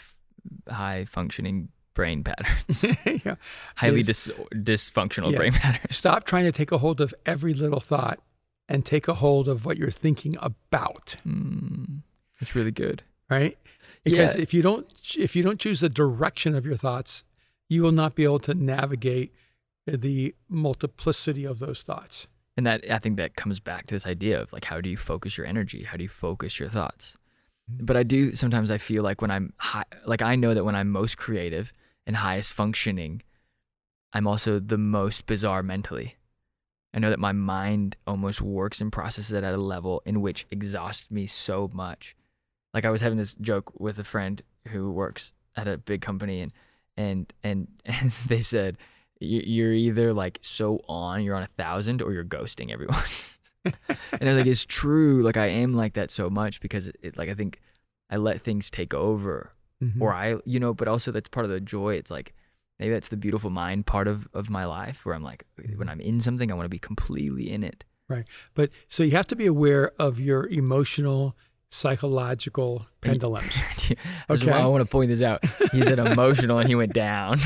[0.70, 2.86] high functioning brain patterns.
[3.26, 3.36] Yeah.
[3.76, 5.38] Highly dis- dysfunctional Yeah.
[5.38, 5.98] brain patterns.
[5.98, 8.20] Stop trying to take a hold of every little thought
[8.70, 11.15] and take a hold of what you're thinking about.
[11.28, 12.02] Mm,
[12.39, 13.04] that's really good.
[13.30, 13.58] right
[14.06, 14.41] because Yeah.
[14.41, 17.26] if you don't if you don't choose the direction of your thoughts
[17.67, 19.34] you will not be able to navigate
[19.95, 24.41] the multiplicity of those thoughts And that I think that comes back to this idea
[24.41, 25.84] of like how do you focus your energy?
[25.84, 27.15] How do you focus your thoughts?
[27.71, 27.86] Mm-hmm.
[27.86, 30.76] But I do sometimes I feel like when I'm high, like I know that when
[30.76, 31.71] I'm most creative
[32.06, 33.21] and highest functioning,
[34.13, 36.15] I'm also the most bizarre mentally.
[36.93, 40.47] I know that my mind almost works and processes it at a level in which
[40.50, 42.15] exhausts me so much.
[42.73, 46.41] Like I was having this joke with a friend who works at a big company
[46.41, 46.54] and
[46.95, 48.86] and and, and they said "You-
[49.19, 53.03] you're either like so on, you're on a thousand, or you're ghosting everyone.
[53.65, 53.73] and
[54.21, 55.23] I was like, it's true.
[55.23, 57.60] Like I am like that so much because it, it like I think
[58.10, 59.51] I let things take over,
[59.84, 60.01] Mhm.
[60.01, 60.73] or I, you know.
[60.73, 61.95] But also that's part of the joy.
[61.95, 62.34] It's like
[62.80, 65.99] maybe that's the beautiful mind part of of my life where I'm like, when I'm
[66.01, 67.84] in something, I want to be completely in it.
[68.10, 68.25] Right.
[68.53, 71.36] But so you have to be aware of your emotional
[71.69, 73.51] psychological pendulums
[74.30, 74.51] I Okay.
[74.51, 75.43] I want to point this out.
[75.71, 77.39] He said emotional and he went down.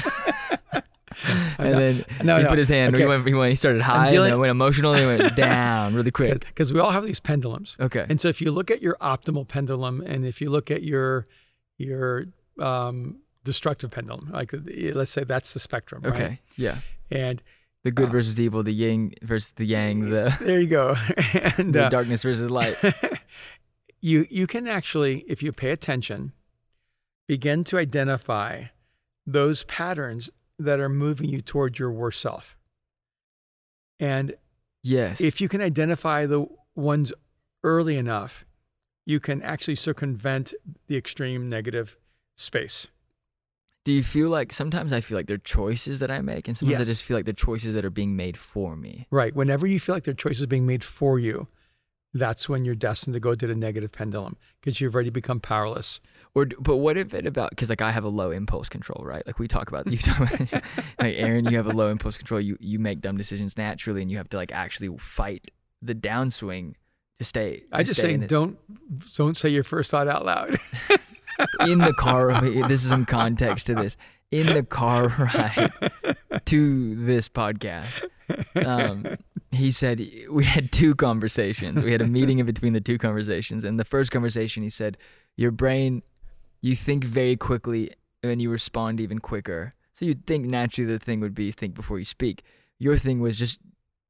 [1.58, 2.50] And then no, he no.
[2.50, 2.95] put his hand.
[2.95, 3.04] Okay.
[3.04, 3.28] He went.
[3.28, 3.50] He went.
[3.52, 6.45] He started high, and then went emotional, and he went down really quick.
[6.45, 8.06] because we all have these pendulums Okay.
[8.10, 11.28] and so if you look at your optimal pendulum and if you look at your
[11.78, 12.26] your
[12.60, 14.54] um, destructive pendulum like
[14.93, 16.13] let's say that's the spectrum right?
[16.13, 16.39] Okay.
[16.58, 16.80] Yeah.
[17.10, 17.41] and
[17.84, 20.95] The good Uh, versus evil, the yin versus the yang, the there you go
[21.58, 22.76] and the uh, darkness versus light.
[24.02, 26.34] you you can actually, if you pay attention,
[27.28, 28.65] begin to identify
[29.26, 30.30] those patterns
[30.63, 32.58] that are moving you toward your worst self.
[34.00, 34.36] And
[34.84, 35.21] Yes.
[35.21, 36.45] if you can identify the
[36.76, 37.13] ones
[37.63, 38.45] early enough,
[39.06, 40.54] you can actually circumvent
[40.88, 41.97] the extreme negative
[42.38, 42.88] space.
[43.84, 46.82] Do you feel like sometimes I feel like they're choices that I make, and sometimes
[46.82, 49.08] I just feel like they're choices that are being made for me.
[49.10, 49.36] Right.
[49.36, 51.47] Whenever you feel like there are choices being made for you,
[52.13, 56.00] that's when you're destined to go to the negative pendulum because you've already become powerless.
[56.34, 59.26] Or, but what if it about because like I have a low impulse control, right?
[59.26, 60.63] Like we talk about, you talk about,
[61.00, 62.39] like Aaron, you have a low impulse control.
[62.39, 66.76] You you make dumb decisions naturally, and you have to like actually fight the downswing
[67.19, 67.63] to stay.
[67.71, 68.58] I to just stay say don't
[69.15, 70.58] don't say your first thought out loud.
[71.62, 72.39] in the car.
[72.41, 73.97] this is some context to this.
[74.32, 75.71] In the car ride
[76.45, 78.04] to this podcast,
[78.65, 79.06] um,
[79.52, 81.84] he said we had two conversations.
[81.84, 83.63] We had a meeting in between the two conversations.
[83.63, 84.98] And the first conversation, he said,
[85.38, 86.04] Your brain,
[86.62, 87.91] you think very quickly
[88.24, 89.74] and you respond even quicker.
[89.94, 92.44] So you'd think naturally the thing would be think before you speak.
[92.80, 93.60] Your thing was just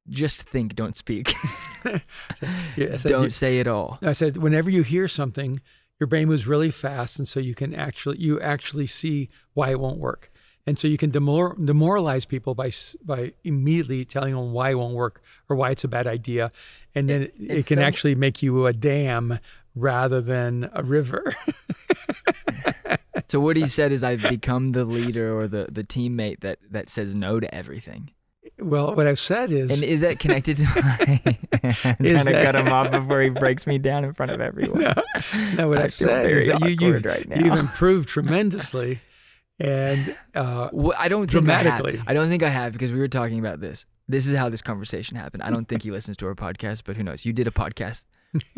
[0.09, 1.33] just think, don't speak.
[2.75, 3.97] Yeah, said, don't you- say it all.
[4.01, 5.61] I said, whenever you hear something,
[5.99, 9.79] your brain moves really fast, and so you can actually you actually see why it
[9.79, 10.30] won't work.
[10.67, 12.71] And so you can demor- demoralize people by
[13.03, 16.51] by immediately telling them why it won't work or why it's a bad idea,
[16.95, 19.39] and then it, it can some- actually make you a dam
[19.75, 21.33] rather than a river.
[23.27, 26.89] So what he said is I've become the leader or the, the teammate that, that
[26.89, 28.11] says no to everything.
[28.59, 31.21] well, what I've said is, And is that connected to my
[31.63, 34.41] I'm trying to that- cut him off before he breaks me down in front of
[34.41, 34.81] everyone?
[34.81, 34.93] no,
[35.55, 37.37] no, what I I've said is that you, you've, right now.
[37.39, 38.99] you've improved tremendously,
[39.61, 41.85] and uh, I don't think I have.
[42.07, 43.85] I don't think I have because we were talking about this.
[44.07, 45.43] This is how this conversation happened.
[45.43, 47.23] I don't think he listens to our podcast, but who knows?
[47.25, 48.05] You did a podcast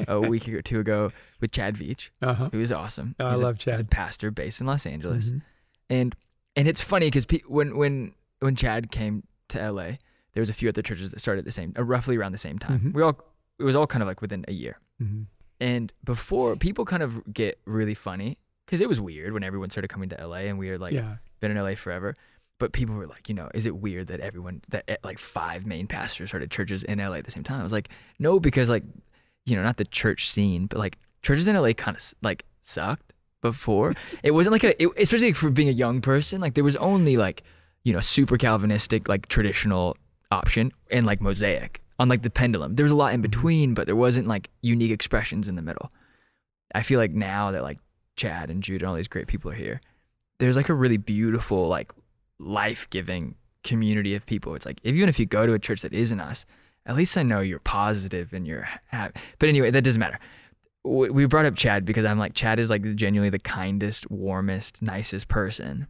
[0.07, 1.11] a week or two ago
[1.41, 2.49] with Chad Veach, uh-huh.
[2.51, 3.15] who is awesome.
[3.19, 5.41] Oh, I love a- love He's a pastor based in Los Angeles, Mhm.
[5.89, 6.15] and
[6.55, 9.97] and it's funny because pe- when when when Chad came to LA,
[10.33, 12.37] there was a few other churches that started at the same, uh, roughly around the
[12.37, 12.79] same time.
[12.79, 12.93] Mhm.
[12.93, 13.19] We all
[13.59, 14.79] it was all kind of like within a year.
[15.01, 15.25] Mhm.
[15.59, 19.87] And before people kind of get really funny because it was weird when everyone started
[19.87, 22.15] coming to LA and we were like yeah, been in LA forever.
[22.59, 25.65] But people were like, you know, is it weird that everyone that eh, like five
[25.65, 27.59] main pastors started churches in LA at the same time?
[27.59, 28.83] I was like, no, because like,
[29.45, 33.11] you know, not the church scene, but like churches in LA kind of like sucked
[33.41, 33.95] before.
[34.23, 36.39] it wasn't like a, it, especially for being a young person.
[36.39, 37.43] Like there was only like,
[37.83, 39.97] you know, super Calvinistic like traditional
[40.31, 42.75] option and like mosaic on like the pendulum.
[42.75, 45.91] There was a lot in between, but there wasn't like unique expressions in the middle.
[46.73, 47.79] I feel like now that like
[48.15, 49.81] Chad and Jude and all these great people are here,
[50.39, 51.91] there's like a really beautiful, like
[52.39, 54.55] life giving community of people.
[54.55, 56.45] It's like even if you go to a church that isn't us,
[56.85, 59.19] at least I know you're positive and you're happy.
[59.39, 60.19] But anyway, that doesn't matter.
[60.85, 65.29] We brought up Chad because I'm like Chad is like genuinely the kindest, warmest, nicest
[65.29, 65.87] person.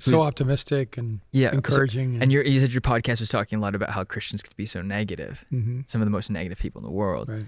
[0.00, 3.74] so optimistic and Yeah, encouraging, and your you said your podcast was talking a lot
[3.76, 5.88] about how Christians could be so negative, Mhm.
[5.88, 7.28] some of the most negative people in the world.
[7.28, 7.44] right.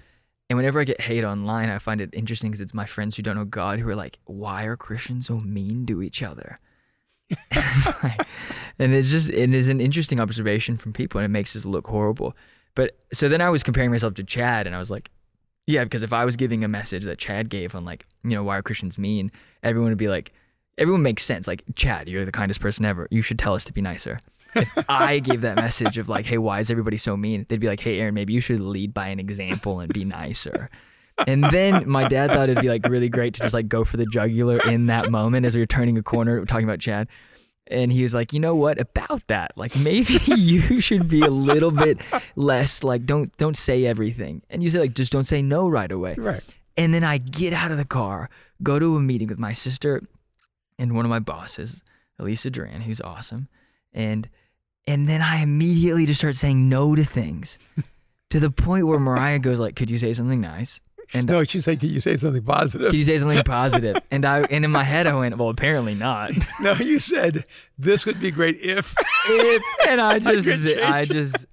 [0.49, 3.23] And whenever I get hate online, I find it interesting because it's my friends who
[3.23, 6.59] don't know God who are like, "Why are Christians so mean to each other?"
[8.79, 11.87] and it's just it is an interesting observation from people, and it makes us look
[11.87, 12.35] horrible.
[12.75, 15.09] But so then I was comparing myself to Chad, and I was like,
[15.65, 18.43] "Yeah," because if I was giving a message that Chad gave on like, you know,
[18.43, 19.31] why are Christians mean?
[19.63, 20.33] Everyone would be like,
[20.77, 21.47] everyone makes sense.
[21.47, 23.07] Like, Chad, you're the kindest person ever.
[23.11, 24.19] You should tell us to be nicer.
[24.55, 27.45] If I gave that message of like, hey, why is everybody so mean?
[27.49, 30.69] They'd be like, hey, Aaron, maybe you should lead by an example and be nicer.
[31.27, 33.97] And then my dad thought it'd be like really great to just like go for
[33.97, 37.07] the jugular in that moment as we were turning a corner talking about Chad.
[37.67, 39.51] And he was like, you know what about that?
[39.55, 41.99] Like maybe you should be a little bit
[42.35, 44.41] less like don't don't say everything.
[44.49, 46.15] And you say like just don't say no right away.
[46.17, 46.43] Right.
[46.75, 48.29] And then I get out of the car,
[48.63, 50.01] go to a meeting with my sister
[50.79, 51.83] and one of my bosses,
[52.19, 53.47] Elisa Duran, who's awesome.
[53.93, 54.27] And
[54.87, 57.59] and then I immediately just start saying no to things.
[58.29, 60.81] to the point where Mariah goes like, "Could you say something nice?"
[61.13, 63.97] And No, she said, "Can you say something positive?" could you say something positive?
[64.09, 67.45] And I and in my head I went, "Well, apparently not." no, you said
[67.77, 68.95] this would be great if.
[69.27, 71.45] if and I just change I just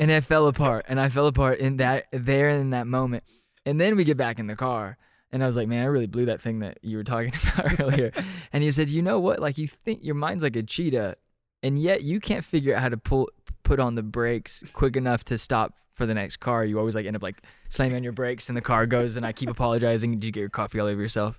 [0.00, 3.24] and it fell apart and I fell apart in that there in that moment.
[3.64, 4.96] And then we get back in the car
[5.32, 7.80] and I was like, man, I really blew that thing that you were talking about
[7.80, 8.12] earlier.
[8.52, 9.38] And he said, you know what?
[9.40, 11.16] Like you think your mind's like a cheetah,
[11.62, 13.28] and yet you can't figure out how to pull
[13.62, 16.64] put on the brakes quick enough to stop for the next car.
[16.64, 19.24] You always like end up like slamming on your brakes and the car goes and
[19.24, 20.12] I keep apologizing.
[20.12, 21.38] Did you get your coffee all over yourself?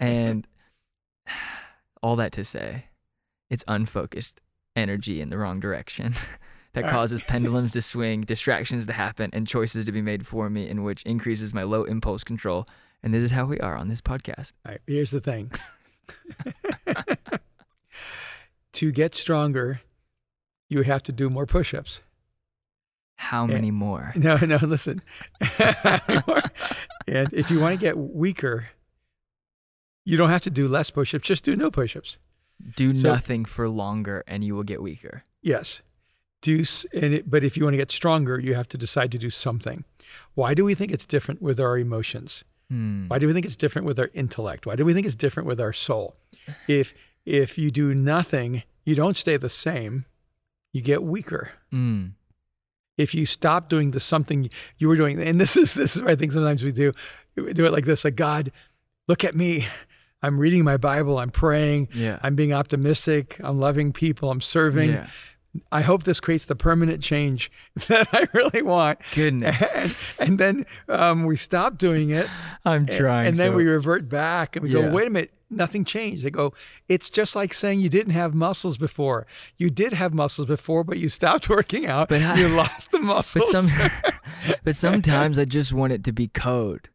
[0.00, 0.46] And
[2.02, 2.86] all that to say,
[3.50, 4.40] it's unfocused
[4.76, 6.14] energy in the wrong direction
[6.74, 10.68] that causes pendulums to swing, distractions to happen, and choices to be made for me,
[10.68, 12.66] in which increases my low impulse control.
[13.02, 14.52] And this is how we are on this podcast.
[14.66, 15.52] All right, here's the thing.
[18.74, 19.80] to get stronger,
[20.68, 22.00] you have to do more push-ups.
[23.16, 24.12] How many more?
[24.16, 25.02] No, no, listen.
[25.58, 28.68] and if you want to get weaker,
[30.04, 31.26] you don't have to do less push-ups.
[31.26, 32.18] Just do no push-ups.
[32.76, 35.22] Do So- nothing for longer, and you will get weaker.
[35.42, 35.82] Yes.
[36.42, 39.18] Do and it, but if you want to get stronger, you have to decide to
[39.18, 39.84] do something.
[40.34, 42.44] Why do we think it's different with our emotions?
[42.70, 43.06] Hmm.
[43.08, 44.66] Why do we think it's different with our intellect?
[44.66, 46.16] Why do we think it's different with our soul?
[46.68, 46.92] If
[47.24, 50.04] if you do nothing, you don't stay the same.
[50.72, 51.50] You get weaker.
[51.70, 52.06] Hmm.
[52.96, 56.10] If you stop doing the something you were doing, and this is this is what
[56.10, 56.92] I think sometimes we do,
[57.36, 58.52] we do it like this: like God,
[59.08, 59.66] look at me.
[60.22, 61.18] I'm reading my Bible.
[61.18, 61.88] I'm praying.
[61.92, 62.18] Yeah.
[62.22, 63.38] I'm being optimistic.
[63.44, 64.30] I'm loving people.
[64.30, 64.90] I'm serving.
[64.92, 65.08] yeah.
[65.70, 67.50] I hope this creates the permanent change
[67.88, 68.98] that I really want.
[69.14, 69.72] Goodness.
[69.74, 72.26] And, and then um, we stop doing it.
[72.64, 73.26] I'm and- trying.
[73.28, 74.82] And then so- we revert back and we Yeah.
[74.82, 76.24] go, wait a minute, nothing changed.
[76.24, 76.52] They go,
[76.88, 79.26] it's just like saying you didn't have muscles before.
[79.56, 82.08] You did have muscles before, but you stopped working out.
[82.08, 83.52] But I- you lost the muscles.
[83.52, 83.90] But some,
[84.64, 86.88] but sometimes I just want it to be code.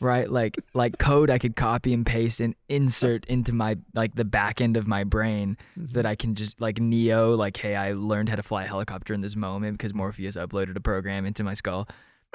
[0.00, 0.30] Right?
[0.30, 4.60] Like like code I could copy and paste and insert into my like the back
[4.60, 8.28] end of my brain so that I can just like Neo, like, hey, I learned
[8.30, 11.54] how to fly a helicopter in this moment because Morpheus uploaded a program into my
[11.54, 11.88] skull.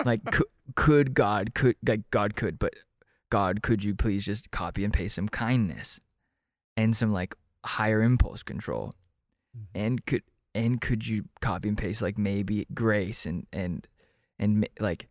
[0.03, 2.73] Like, could, could God could like God could, but
[3.31, 5.99] God, could you please just copy and paste some kindness
[6.77, 8.93] and some like higher impulse control,
[9.57, 9.65] Mhm.
[9.73, 10.23] and could
[10.53, 13.87] and could you copy and paste like maybe grace and and
[14.37, 15.07] and like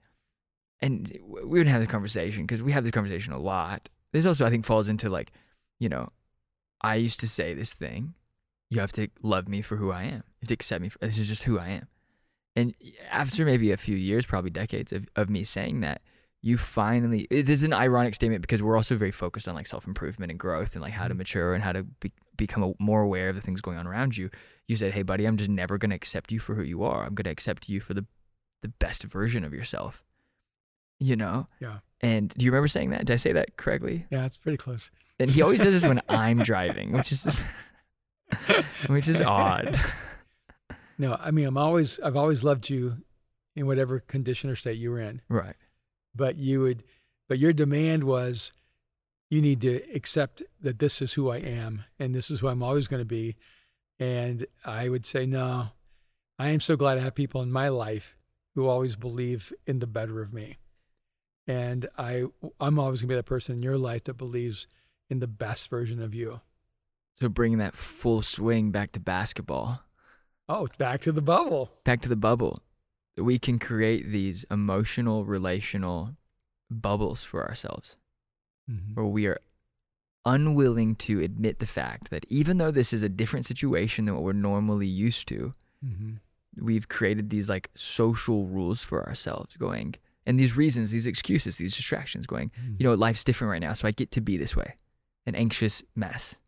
[0.85, 3.89] and we would have this conversation because we have this conversation a lot.
[4.13, 5.33] This also I think falls into like,
[5.81, 6.11] you know,
[6.83, 8.15] I used to say this thing,
[8.71, 10.25] you have to love me for who I am.
[10.25, 10.91] You have to accept me.
[10.91, 11.89] For, this is just who I am.
[12.55, 12.75] And
[13.11, 16.03] after maybe a few years, probably decades of, of me saying that,
[16.43, 19.87] you finally this is an ironic statement because we're also very focused on like self
[19.87, 21.19] improvement and growth and like how to Mhm.
[21.19, 24.19] mature and how to be, become a, more aware of the things going on around
[24.19, 24.29] you.
[24.69, 27.07] You said, "Hey, buddy, I'm just never going to accept you for who you are.
[27.07, 28.05] I'm going to accept you for the
[28.61, 30.05] the best version of yourself."
[31.01, 31.49] You know?
[31.61, 31.79] Yeah.
[32.01, 33.07] And do you remember saying that?
[33.07, 34.07] Did I say that correctly?
[34.11, 34.91] Yeah, it's pretty close.
[35.19, 37.27] And he always says this when I'm driving, which is
[38.89, 39.79] which is odd.
[40.99, 42.99] No, I mean, I'm always, I've always loved you
[43.57, 45.23] in whatever condition or state you were in.
[45.29, 45.57] Right.
[46.15, 46.85] But you would,
[47.29, 48.53] but your demand was,
[49.31, 52.63] you need to accept that this is who I am and this is who I'm
[52.63, 53.37] always going to be.
[53.99, 55.71] And I would say, no,
[56.39, 58.17] I am so glad I have people in my life
[58.55, 60.59] who always believe in the better of me.
[61.47, 62.25] And I,
[62.61, 64.67] I'm always going to be that person in your life that believes
[65.11, 66.41] in the best version of you.
[67.21, 69.81] So bringing that full swing back to basketball,
[70.49, 71.71] Oh, back to the bubble.
[71.85, 72.63] back to the bubble.
[73.17, 76.17] We can create these emotional, relational
[76.71, 77.97] bubbles for ourselves
[78.71, 78.95] Mhm.
[78.97, 79.39] where we are
[80.27, 84.25] unwilling to admit the fact that even though this is a different situation than what
[84.25, 85.53] we're normally used to,
[85.85, 86.21] Mhm.
[86.57, 89.95] we've created these like social rules for ourselves going
[90.27, 93.87] and these reasons, these excuses, these distractions going, you know, life's different right now, so
[93.87, 94.75] I get to be this way.
[95.27, 96.39] An anxious mess,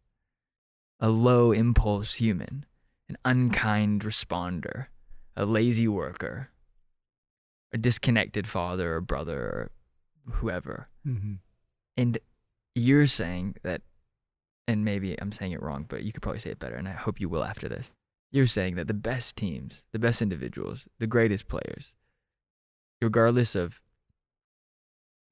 [1.00, 2.64] a low impulse human,
[3.08, 4.86] an unkind responder,
[5.36, 6.50] a lazy worker,
[7.72, 9.70] a disconnected father or brother or
[10.34, 10.88] whoever.
[11.06, 11.38] Mhm.
[11.96, 12.18] And
[12.74, 13.82] you're saying that,
[14.66, 16.92] and maybe I'm saying it wrong, but you could probably say it better, and I
[16.92, 17.90] hope you will after this.
[18.32, 21.94] You're saying that the best teams, the best individuals, the greatest players,
[23.00, 23.80] regardless of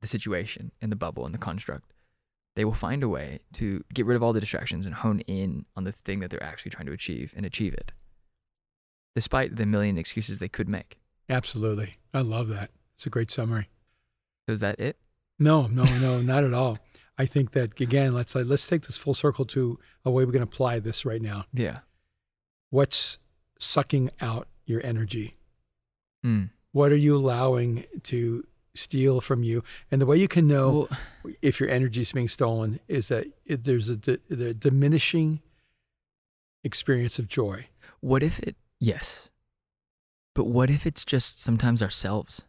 [0.00, 1.92] the situation and the bubble and the construct,
[2.56, 5.64] they will find a way to get rid of all the distractions and hone in
[5.76, 7.92] on the thing that they're actually trying to achieve and achieve it,
[9.14, 10.98] despite the million excuses they could make.
[11.28, 11.96] Absolutely.
[12.12, 12.70] I love that.
[12.94, 13.68] It's a great summary.
[14.46, 14.96] So is that it?
[15.38, 16.78] No, no, no, not at all.
[17.18, 20.42] I think that again, let's let's take this full circle to a way we can
[20.42, 21.44] apply this right now.
[21.52, 21.78] Yeah.
[22.70, 23.18] What's
[23.58, 25.36] sucking out your energy?
[26.26, 26.50] Mm.
[26.74, 29.62] What are you allowing to steal from you?
[29.92, 30.88] And the way you can know
[31.22, 35.40] Well, if your energy is being stolen is that it, there's a, di- the diminishing
[36.64, 37.66] experience of joy.
[38.00, 39.30] What if it, yes.
[40.34, 42.42] But what if it's just sometimes ourselves?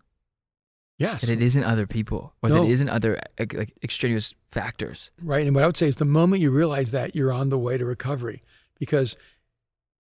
[0.98, 2.56] Yes, That it isn't other people or No.
[2.62, 5.12] that it isn't other like extraneous factors.
[5.22, 5.46] right.
[5.46, 7.78] And what I would say is the moment you realize that you're on the way
[7.78, 8.42] to recovery,
[8.80, 9.18] because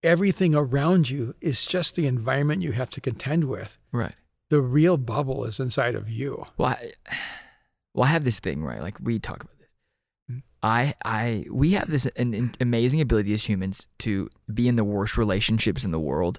[0.02, 3.78] everything around you is just the environment you have to contend with.
[3.92, 4.14] Right.
[4.50, 6.46] The real bubble is inside of you.
[6.58, 6.92] Well, I,
[7.94, 8.80] well, I have this thing, right?
[8.80, 9.68] Like we talk about this.
[10.62, 14.84] I, I, we have this an, an amazing ability as humans to be in the
[14.84, 16.38] worst relationships in the world,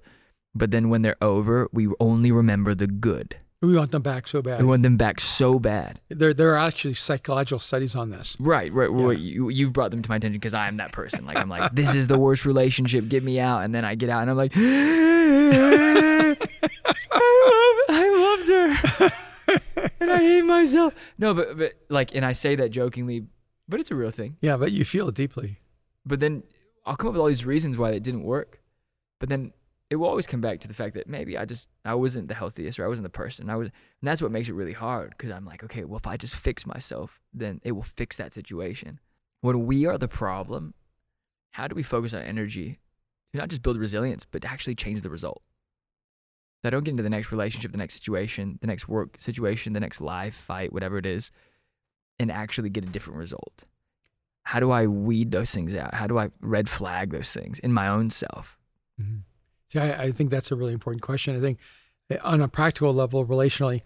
[0.55, 3.35] but then when they're over, we only remember the good.
[3.63, 4.59] We want them back so bad.
[4.59, 6.01] We want them back so bad.
[6.09, 8.35] There, there are actually psychological studies on this.
[8.37, 8.89] Right, right.
[8.91, 9.11] Yeah.
[9.11, 11.25] you, you've brought them to my attention because I'm that person.
[11.25, 13.07] Like I'm like, this is the worst relationship.
[13.07, 13.59] Get me out.
[13.59, 16.35] And then I get out and I'm like, I
[17.47, 19.11] love, I loved her,
[20.01, 20.93] and I hate myself.
[21.17, 23.27] No, but but like, and I say that jokingly,
[23.69, 24.35] but it's a real thing.
[24.41, 25.59] Yeah, but you feel it deeply.
[26.05, 26.43] But then
[26.85, 28.59] I'll come up with all these reasons why it didn't work.
[29.21, 29.53] But then
[29.93, 32.33] it will always come back to the fact that maybe I just I wasn't the
[32.33, 33.47] healthiest or I wasn't the person.
[33.47, 36.07] I was, and that's what makes it really hard because I'm like, okay, well, if
[36.07, 38.99] I just fix myself, then it will fix that situation.
[39.41, 40.73] When we are the problem,
[41.51, 42.79] how do we focus our energy
[43.33, 45.43] to not just build resilience, but to actually change the result?
[46.63, 49.73] So I don't get into the next relationship, the next situation, the next work situation,
[49.73, 51.29] the next life fight, whatever it is,
[52.17, 53.65] and actually get a different result.
[54.41, 55.93] How do I weed those things out?
[55.93, 58.57] How do I red flag those things in my own self?
[58.99, 59.19] Mm-hmm.
[59.73, 61.35] See, I, I think that's a really important question.
[61.35, 61.57] I think
[62.23, 63.81] on a practical level, relationally,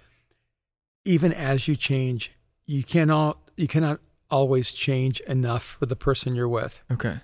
[1.05, 2.33] even as you change,
[2.65, 6.81] you cannot you cannot always change enough for the person you're with.
[6.91, 7.21] Okay.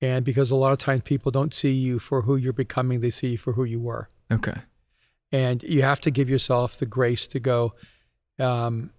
[0.00, 3.10] And because a lot of times people don't see you for who you're becoming, they
[3.10, 4.08] see you for who you were.
[4.30, 4.54] Okay.
[5.32, 7.74] And you have to give yourself the grace to go,
[8.38, 8.90] um,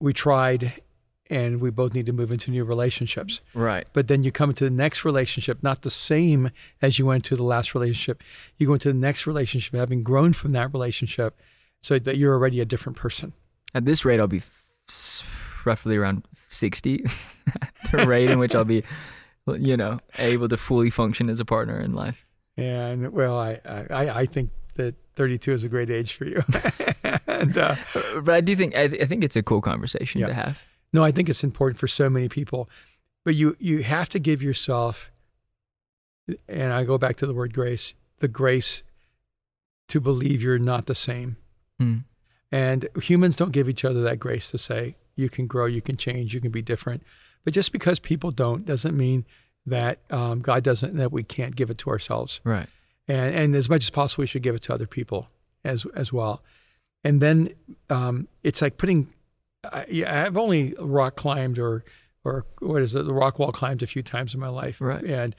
[0.00, 0.82] we tried
[1.30, 3.40] and we both need to move into new relationships.
[3.54, 3.86] Right.
[3.92, 6.50] But then you come into the next relationship, not the same
[6.80, 8.22] as you went to the last relationship.
[8.58, 11.40] You go into the next relationship having grown from that relationship
[11.80, 13.32] so that you're already a different person.
[13.74, 17.04] At this rate, I'll be f- roughly around 60,
[17.92, 18.84] the rate in which I'll be,
[19.58, 22.24] you know, able to fully function as a partner in life.
[22.56, 23.60] And well, I,
[23.90, 26.42] I, I think that 32 is a great age for you.
[27.26, 27.76] and, uh,
[28.22, 30.28] But I do think, I, I think it's a cool conversation Yeah.
[30.28, 30.62] to have.
[30.96, 32.70] No, I think it's important for so many people,
[33.22, 35.10] but you you have to give yourself,
[36.48, 38.82] and I go back to the word grace, the grace
[39.88, 41.36] to believe you're not the same.
[41.78, 41.96] Hmm.
[42.50, 45.98] And humans don't give each other that grace to say you can grow, you can
[45.98, 47.02] change, you can be different.
[47.44, 49.26] But just because people don't doesn't mean
[49.66, 52.40] that um, God doesn't that we can't give it to ourselves.
[52.42, 52.68] Right.
[53.06, 55.28] And and as much as possible, we should give it to other people
[55.62, 56.42] as as well.
[57.04, 57.50] And then
[57.90, 59.12] um, it's like putting.
[59.72, 61.84] I, yeah, I've only rock climbed or
[62.24, 63.04] or what is it?
[63.04, 64.80] The rock wall climbed a few times in my life.
[64.80, 65.04] Right.
[65.04, 65.36] And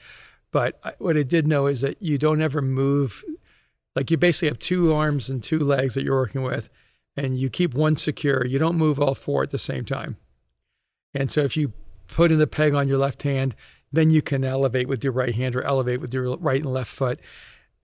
[0.50, 3.24] but I, what I did know is that you don't ever move.
[3.94, 6.70] Like you basically have two arms and two legs that you're working with,
[7.16, 8.46] and you keep one secure.
[8.46, 10.16] You don't move all four at the same time.
[11.14, 11.72] And so if you
[12.06, 13.54] put in the peg on your left hand,
[13.92, 16.90] then you can elevate with your right hand or elevate with your right and left
[16.90, 17.20] foot.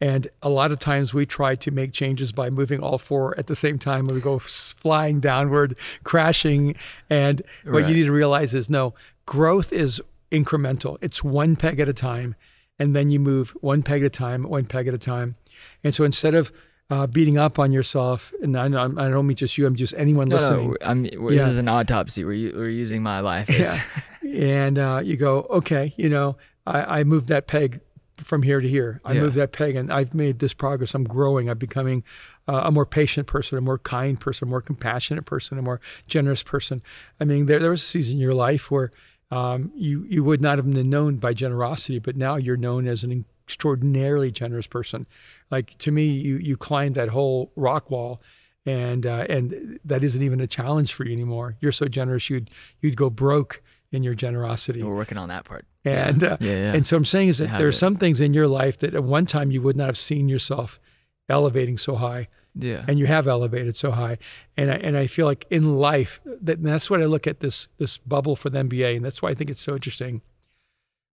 [0.01, 3.47] And a lot of times we try to make changes by moving all four at
[3.47, 4.07] the same time.
[4.07, 6.75] and We go flying downward, crashing.
[7.09, 7.89] And what Right.
[7.89, 8.95] you need to realize is no,
[9.27, 10.99] growth is incremental.
[11.01, 12.35] It's one peg at a time.
[12.79, 15.37] And then you move one peg at a time, one peg at a time.
[15.85, 16.51] And so instead of
[16.91, 19.95] uh, beating up on yourself, and I, know, I don't mean just you, I'm just
[19.97, 20.77] anyone No, listening.
[20.83, 21.45] no, Yeah.
[21.45, 22.25] this is an autopsy.
[22.25, 23.81] We're, we're using my life as,
[24.23, 24.41] Yeah.
[24.67, 26.37] and uh, you go, okay, you know,
[26.67, 27.81] I, I moved that peg
[28.25, 29.01] from here to here.
[29.05, 29.23] I Yeah.
[29.23, 30.95] moved that peg and I've made this progress.
[30.95, 31.49] I'm growing.
[31.49, 32.03] I'm becoming
[32.49, 35.81] uh, a more patient person, a more kind person, a more compassionate person, a more
[36.09, 36.83] generous person.
[37.21, 38.91] I mean, there, there was a season in your life where
[39.31, 43.05] um, you, you would not have been known by generosity, but now you're known as
[43.05, 45.07] an extraordinarily generous person.
[45.51, 48.21] Like to me, you, you climbed that whole rock wall
[48.67, 51.57] and uh, and that isn't even a challenge for you anymore.
[51.61, 52.49] You're so generous, you'd
[52.81, 53.63] you'd go broke
[53.95, 54.83] in your generosity.
[54.83, 55.65] we're working on that part.
[55.85, 56.73] And uh, Yeah, yeah.
[56.75, 57.75] and so I'm saying is that have there are it.
[57.75, 60.81] some things in your life that at one time you would not have seen yourself
[61.29, 62.85] elevating so high, Yeah.
[62.89, 64.19] and you have elevated so high.
[64.57, 67.69] And I, and I feel like in life that that's what I look at this
[67.79, 70.23] this bubble for the NBA, and that's why I think it's so interesting.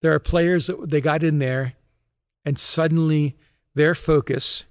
[0.03, 1.75] There are players that they got in there,
[2.45, 3.37] and suddenly
[3.75, 4.65] their focus,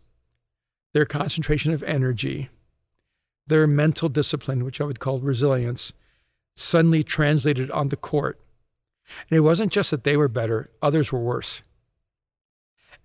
[0.94, 2.50] their concentration of energy,
[3.48, 5.94] their mental discipline, which I would call resilience,
[6.56, 8.40] suddenly translated on the court.
[9.30, 11.62] And it wasn't just that they were better, others were worse.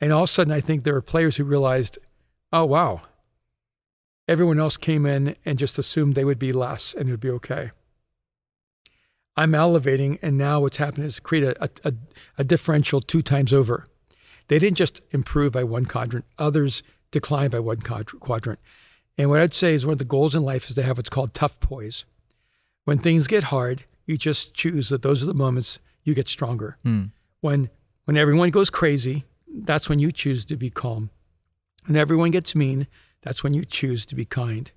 [0.00, 1.98] And all of a sudden, I think there were players who realized,
[2.52, 3.02] oh, wow,
[4.28, 7.30] everyone else came in and just assumed they would be less and it would be
[7.30, 7.70] okay.
[9.36, 11.92] I'm elevating, and now what's happened is create a, a,
[12.38, 13.88] a differential two times over.
[14.48, 18.60] They didn't just improve by one quadrant, others declined by one quadrant.
[19.16, 21.08] And what I'd say is one of the goals in life is to have what's
[21.08, 22.04] called tough poise.
[22.84, 26.78] When things get hard, you just choose that those are the moments you get stronger.
[26.82, 27.04] Hmm.
[27.40, 27.70] When
[28.04, 31.10] when everyone goes crazy, that's when you choose to be calm.
[31.86, 32.86] When everyone gets mean,
[33.22, 34.70] that's when you choose to be kind.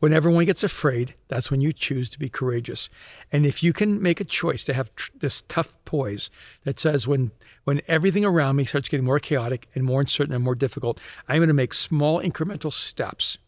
[0.00, 2.88] When everyone gets afraid, that's when you choose to be courageous.
[3.30, 6.30] And if you can make a choice to have tr- this tough poise
[6.64, 7.30] that says, when,
[7.64, 11.38] when everything around me starts getting more chaotic and more uncertain and more difficult, I'm
[11.38, 13.38] going to make small incremental steps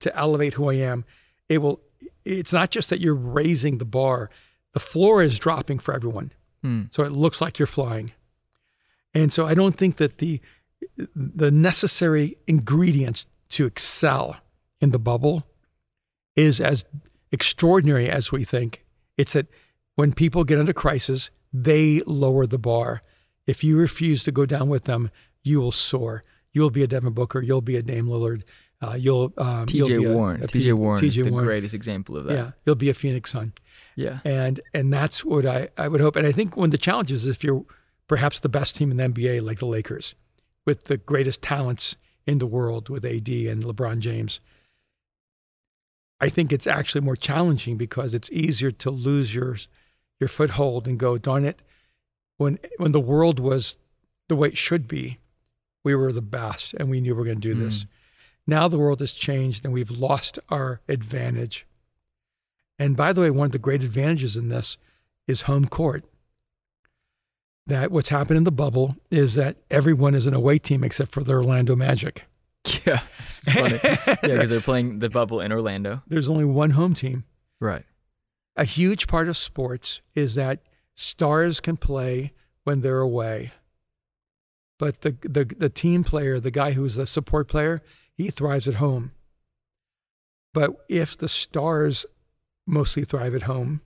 [0.00, 1.04] to elevate who I am.
[1.48, 1.80] It will,
[2.24, 4.30] it's not just that you're raising the bar,
[4.72, 6.32] the floor is dropping for everyone.
[6.62, 6.84] Hmm.
[6.90, 8.10] So it looks like you're flying.
[9.14, 10.40] And so I don't think that the
[11.14, 14.36] the necessary ingredients to excel
[14.80, 15.44] in the bubble
[16.36, 16.84] is as
[17.32, 18.84] extraordinary as we think.
[19.16, 19.46] It's that
[19.94, 23.02] when people get into crisis, they lower the bar.
[23.46, 25.10] If you refuse to go down with them,
[25.42, 26.24] you will soar.
[26.52, 27.40] You'll be a Devin Booker.
[27.40, 28.42] You'll be a Dame Lillard.
[28.90, 30.42] Uh, you'll um, TJ a- Warren.
[30.42, 31.44] a TJ Warren is the Warren.
[31.46, 32.34] greatest example of that.
[32.34, 33.52] Yeah, you'll be a Phoenix Sun
[33.96, 34.18] Yeah.
[34.24, 36.16] and and that's what I, I would hope.
[36.16, 37.64] And I think one of the challenges, is if you're
[38.08, 40.14] perhaps the best team in the NBA, like the Lakers,
[40.66, 44.40] with the greatest talents in the world, with AD and LeBron James,
[46.20, 49.56] I think it's actually more challenging because it's easier to lose your
[50.20, 51.60] your foothold and go, darn it,
[52.36, 53.76] when when the world was
[54.28, 55.18] the way it should be,
[55.84, 57.84] we were the best and we knew we were going to do this.
[58.46, 61.66] Now the world has changed and we've lost our advantage.
[62.78, 64.76] And by the way, one of the great advantages in this
[65.26, 66.04] is home court.
[67.66, 71.24] That what's happened in the bubble is that everyone is an away team except for
[71.24, 72.24] the Orlando Magic.
[72.86, 73.00] Yeah.
[73.28, 73.78] It's funny.
[73.82, 76.02] yeah, because they're playing the bubble in Orlando.
[76.06, 77.24] There's only one home team.
[77.60, 77.84] Right.
[78.56, 80.60] a huge part of sports is that
[80.94, 82.32] stars can play
[82.64, 83.52] when they're away.
[84.78, 87.82] But the, the, the team player, the guy who's the support player,
[88.16, 89.12] he thrives at home.
[90.52, 92.06] But if the stars
[92.66, 93.80] mostly thrive at home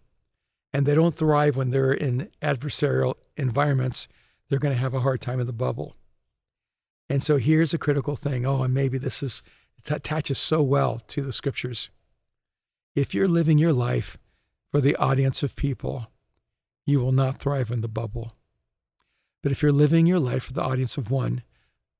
[0.72, 4.06] and they don't thrive when they're in adversarial environments,
[4.48, 5.96] they're going to have a hard time in the bubble.
[7.08, 8.44] And so here's a critical thing.
[8.44, 9.42] Oh, and maybe this is,
[9.78, 11.88] it attaches so well to the scriptures.
[12.94, 14.18] If you're living your life
[14.70, 16.08] for the audience of people,
[16.84, 18.34] you will not thrive in the bubble.
[19.42, 21.42] But if you're living your life for the audience of one,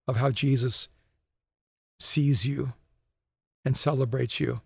[0.06, 0.88] of how Jesus
[1.98, 2.72] sees you
[3.64, 4.60] and celebrates you,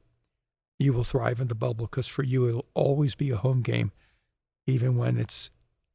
[0.79, 3.93] you will thrive in the bubble because for you, it'll always be a home game,
[4.67, 5.51] even when it's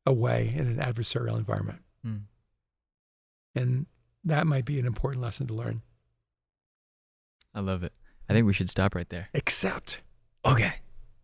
[0.05, 1.79] away in an adversarial environment.
[2.05, 2.21] Mm.
[3.55, 3.85] And
[4.23, 5.81] that might be an important lesson to learn.
[7.53, 7.93] I love it.
[8.29, 9.29] I think we should stop right there.
[9.33, 9.99] Except
[10.45, 10.75] Okay.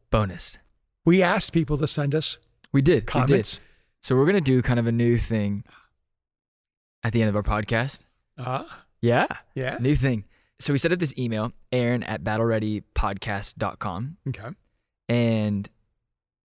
[0.10, 0.58] Bonus.
[1.06, 2.38] we asked people to send us
[2.72, 2.94] We did.
[2.94, 3.08] We did.
[3.08, 3.60] comments.
[4.02, 5.64] So we're gonna do kind of a new thing
[7.04, 8.04] at the end of our podcast.
[8.38, 8.66] Uh,
[9.04, 9.28] Yeah.
[9.54, 9.78] yeah.
[9.82, 10.24] New thing.
[10.62, 14.18] So we set up this email, Aaron at battlereadypodcast.com.
[14.30, 14.48] Okay.
[15.10, 15.70] And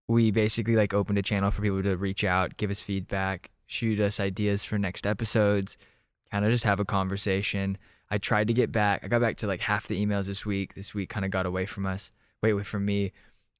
[0.08, 4.00] we basically like opened a channel for people to reach out, give us feedback, shoot
[4.00, 5.78] us ideas for next episodes,
[6.32, 7.78] kind of just have a conversation.
[8.10, 9.04] I tried to get back.
[9.04, 10.74] I got back to like half the emails this week.
[10.74, 12.10] This week kind of got away from us,
[12.42, 13.12] wait, away from me.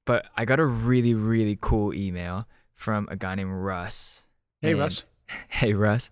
[0.05, 4.23] But I got a really, really cool email from a guy named Russ.
[4.61, 5.05] Hey, Russ.
[5.49, 6.09] Hey Russ.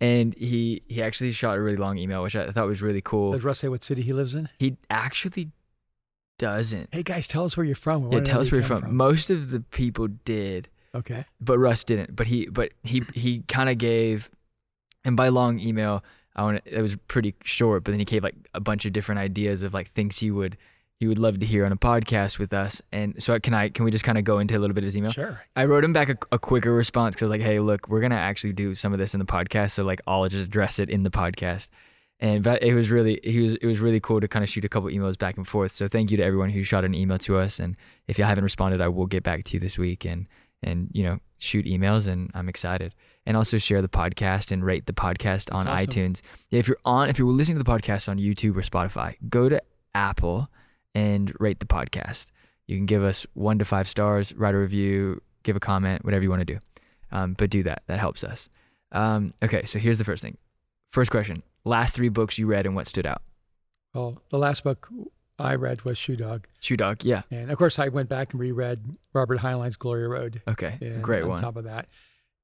[0.00, 3.32] and he he actually shot a really long email, which I thought was really cool.
[3.32, 4.48] Does Russ say what city he lives in?
[4.58, 5.50] He actually
[6.38, 6.88] doesn't.
[6.92, 8.12] Hey, guys, tell us where you're from.
[8.12, 8.94] Yeah, tell us where you're come from.
[8.96, 11.24] Most of the people did, Okay.
[11.40, 12.14] but Russ didn't.
[12.14, 14.30] But he but he he kind of gave,
[15.04, 16.04] and by long email,
[16.36, 17.84] I want it was pretty short.
[17.84, 20.56] But then he gave like a bunch of different ideas of like things he would
[21.00, 22.82] he would love to hear on a podcast with us.
[22.90, 24.86] And so can I can we just kind of go into a little bit of
[24.86, 25.12] his email?
[25.12, 25.40] Sure.
[25.54, 28.00] I wrote him back a, a quicker response because I was like, hey, look, we're
[28.00, 30.88] gonna actually do some of this in the podcast, so like I'll just address it
[30.88, 31.70] in the podcast.
[32.20, 34.64] And but it was really he was it was really cool to kind of shoot
[34.64, 35.70] a couple emails back and forth.
[35.70, 37.60] So thank you to everyone who shot an email to us.
[37.60, 37.76] And
[38.08, 40.26] if you haven't responded, I will get back to you this week and
[40.64, 42.08] and you know shoot emails.
[42.08, 42.92] And I'm excited.
[43.24, 45.86] And also share the podcast and rate the podcast on awesome.
[45.86, 46.22] iTunes.
[46.50, 49.48] Yeah, if you're on if you're listening to the podcast on YouTube or Spotify, go
[49.48, 49.62] to
[49.94, 50.48] Apple
[50.98, 52.30] and rate the podcast.
[52.66, 56.22] You can give us one to five stars, write a review, give a comment, whatever
[56.22, 56.58] you want to do.
[57.10, 57.82] Um, but do that.
[57.86, 58.48] That helps us.
[58.92, 60.36] Um, okay, so here's the first thing.
[60.92, 61.42] First question.
[61.64, 63.22] Last three books you read and what stood out?
[63.94, 64.88] Well, the last book
[65.38, 66.46] I read was Shoe Dog.
[66.60, 67.04] Shoe Dog.
[67.04, 67.22] Yeah.
[67.30, 68.80] And of course, I went back and reread
[69.14, 70.42] Robert Heinlein's Glory Road.
[70.48, 70.98] Okay.
[71.00, 71.38] Great on one.
[71.38, 71.88] On top of that.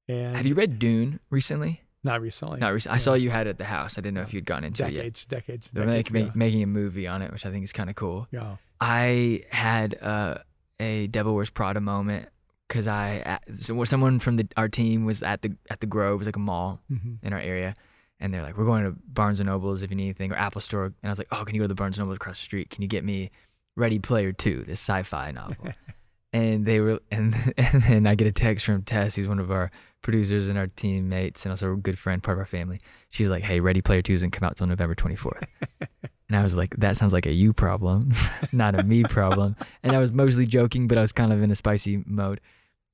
[0.07, 1.81] And Have you read Dune recently?
[2.05, 2.59] Not recently.
[2.59, 2.95] Not recently.
[2.95, 3.97] I saw you had it at the house.
[3.97, 4.97] I didn't know if you'd gone into it yet.
[4.99, 7.89] decades, decades, They're decades make, making a movie on it, which I think is kind
[7.89, 8.27] of cool.
[8.29, 8.57] Yeah.
[8.79, 10.37] I had uh,
[10.79, 12.29] a Devil Wears Prada moment
[12.67, 16.27] because I someone from the our team was at the at the Grove, it was
[16.27, 17.73] like a mall hmm in our area,
[18.19, 20.61] and they're like, "We're going to Barnes and Nobles if you need anything, or Apple
[20.61, 22.37] Store." And I was like, "Oh, can you go to the Barnes and Nobles across
[22.37, 22.69] the street?
[22.69, 23.31] Can you get me
[23.75, 25.69] Ready Player Two, this sci-fi novel?"
[26.33, 29.51] and they were, and and then I get a text from Tess, who's one of
[29.51, 29.71] our
[30.05, 32.79] producers and our teammates, and also a good friend, part of our family.
[33.09, 35.43] She's like, "Hey, Ready Player Two doesn't come out till November 24th."
[36.27, 38.11] And I was like, that sounds like a you problem,
[38.51, 39.55] not a me problem.
[39.83, 42.41] And I was mostly joking, but I was kind of in a spicy mode.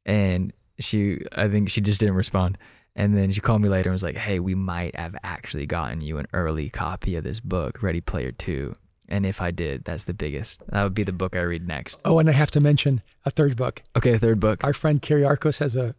[0.05, 2.57] And she, I think she just didn't respond.
[2.95, 6.01] And then she called me later and was like, hey, we might have actually gotten
[6.01, 8.75] you an early copy of this book, Ready Player Two.
[9.07, 10.61] And if I did, that's the biggest.
[10.69, 11.97] That would be the book I read next.
[12.03, 13.81] Oh, and I have to mention a third book.
[13.95, 14.63] Okay, a third book.
[14.63, 15.95] Our friend Arcos has a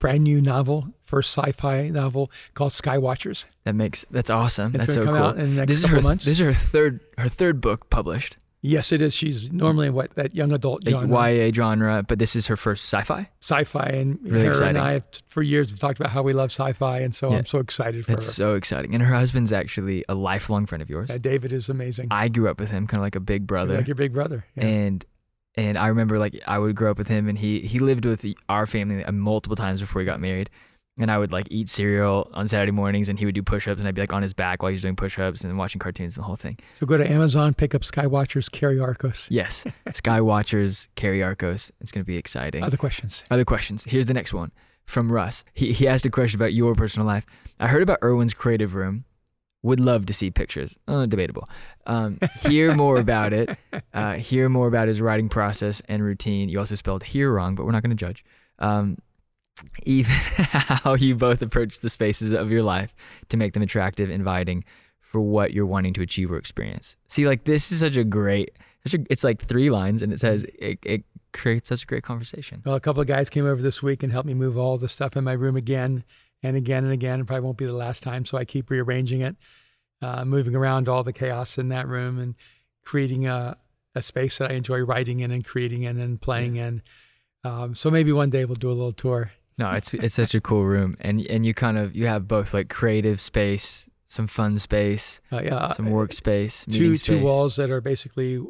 [0.00, 3.44] brand new novel, first sci-fi novel called Skywatchers.
[3.64, 4.74] That makes that's awesome.
[4.74, 5.14] It's that's so cool.
[5.16, 6.00] out in the next This is her.
[6.02, 6.24] months.
[6.24, 7.00] This is her third.
[7.18, 9.14] Her third book published, yes, it is.
[9.14, 12.56] She's normally in what that young adult like genre, YA genre, but this is her
[12.56, 13.28] first sci-fi.
[13.40, 14.76] sci-fi, and Really her exciting.
[14.76, 17.38] and I have, for years have talked about how we love sci-fi, and so Yeah.
[17.38, 18.32] I'm so excited for That's her.
[18.32, 18.94] so exciting.
[18.94, 21.10] And her husband's actually a lifelong friend of yours.
[21.10, 22.08] Uh, David is amazing.
[22.10, 23.76] I grew up with him, kind of like a big You're brother.
[23.76, 24.44] like your big brother.
[24.56, 24.64] Yeah.
[24.66, 25.04] And
[25.56, 28.24] and I remember like I would grow up with him, and he he lived with
[28.48, 30.50] our family uh, multiple times before he got married.
[30.98, 33.88] And I would like eat cereal on Saturday mornings, and he would do push-ups, and
[33.88, 36.22] I'd be like on his back while he was doing push-ups and watching cartoons and
[36.22, 36.58] the whole thing.
[36.74, 39.26] so go to Amazon, pick up Skywatchers, Carrie Arcos.
[39.30, 41.72] Yes, Skywatchers Carrie Arcos.
[41.80, 42.62] It's gonna be exciting.
[42.62, 43.24] Other questions?
[43.30, 43.84] Other questions.
[43.84, 44.50] Here's the next one
[44.84, 45.44] from Russ.
[45.54, 47.24] He he asked a question about your personal life.
[47.58, 49.04] I heard about Erwin's creative room.
[49.62, 50.78] Would love to see pictures.
[50.88, 51.46] Uh, debatable.
[51.86, 53.56] Um, hear more about it.
[53.92, 56.48] Uh, hear more about his writing process and routine.
[56.48, 58.24] You also spelled here wrong, but we're not going to judge.
[58.60, 58.98] Um,
[59.82, 62.94] even how you both approach the spaces of your life
[63.30, 64.64] to make them attractive, inviting
[65.00, 66.96] for what you're wanting to achieve or experience.
[67.08, 69.04] See, like this is such a great, such a.
[69.10, 72.62] It's like three lines, and it says it, it create such a great conversation.
[72.64, 74.88] Well, a couple of guys came over this week and helped me move all the
[74.88, 76.04] stuff in my room again
[76.42, 77.20] and again and again.
[77.20, 79.36] It probably won't be the last time, so I keep rearranging it,
[80.02, 82.34] uh, moving around all the chaos in that room and
[82.84, 83.56] creating a,
[83.94, 86.82] a space that I enjoy writing in and creating in and playing in.
[87.44, 89.32] Um, so maybe one day we'll do a little tour.
[89.58, 92.54] No, it's it's such a cool room, and and you kind of you have both
[92.54, 97.70] like creative space, some fun space, Uh, yeah, some workspace, two meeting two walls that
[97.70, 98.42] are basically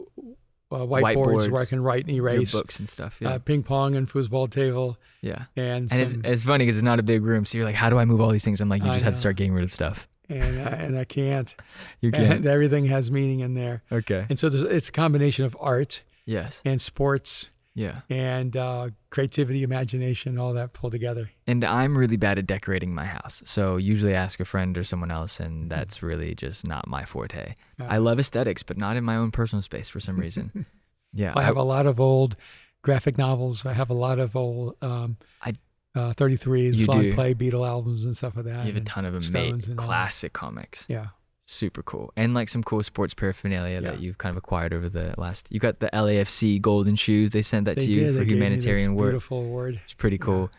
[0.70, 2.52] uh, whiteboards, where I can write and erase.
[2.52, 3.18] books and stuff.
[3.20, 5.44] Yeah, Uh, ping pong and foosball table yeah.
[5.56, 7.74] and And it's, some, it's funny because it's not a big room, so you're like,
[7.74, 8.60] how do I move all these things?
[8.60, 10.06] I'm like, you just have to start getting rid of stuff.
[10.28, 11.54] and uh, and I can't.
[12.00, 12.46] You can't.
[12.46, 13.82] everything has meaning in there.
[13.90, 14.26] Okay.
[14.28, 16.62] And so it's a combination of art Yes.
[16.64, 18.00] and sports Yeah.
[18.10, 21.30] and uh, creativity, imagination, all that pulled together.
[21.46, 24.84] And I'm really bad at decorating my house, so usually I ask a friend or
[24.84, 27.54] someone else, and that's really just not my forte.
[27.78, 30.66] I love aesthetics, but not in my own personal space for some reason.
[31.12, 31.32] Yeah.
[31.34, 32.36] I have a lot of old
[32.82, 33.66] graphic novels.
[33.66, 35.54] I have a lot of old um, I-
[35.96, 37.14] uh, 33s, long do.
[37.14, 38.64] play Beatle albums and stuff like that.
[38.64, 40.86] you have a ton of amazing all classic comics.
[40.88, 41.06] yeah.
[41.50, 42.12] Super cool.
[42.16, 43.90] And like some cool sports paraphernalia Yeah.
[43.90, 47.30] that you've kind of acquired over the last you got the LAFC golden shoes.
[47.32, 48.14] They sent that They to you did.
[48.14, 49.10] for They humanitarian work.
[49.10, 49.80] Beautiful award.
[49.84, 50.24] it's pretty Yeah.
[50.24, 50.50] cool.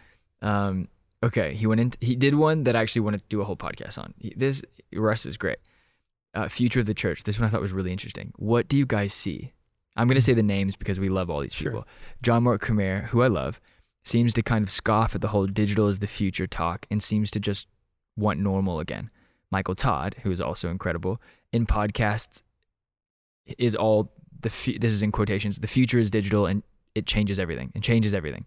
[0.41, 0.87] Um
[1.23, 3.55] okay he went in he did one that I actually want to do a whole
[3.55, 4.13] podcast on.
[4.19, 4.63] He- this
[4.93, 5.59] Russ is great.
[6.33, 7.23] Uh, future of the church.
[7.23, 8.31] This one I thought was really interesting.
[8.37, 9.51] What do you guys see?
[9.97, 11.71] I'm going to say the names because we love all these Sure.
[11.71, 11.87] people.
[12.21, 13.59] John Mark Comer who I love
[14.03, 17.29] seems to kind of scoff at the whole digital is the future talk and seems
[17.31, 17.67] to just
[18.17, 19.09] want normal again
[19.51, 21.21] Michael Todd, who is also incredible
[21.51, 22.41] in podcasts,
[23.57, 25.59] is all the fu- this is in quotations.
[25.59, 26.63] The future is digital and
[26.95, 28.45] it changes everything and changes everything.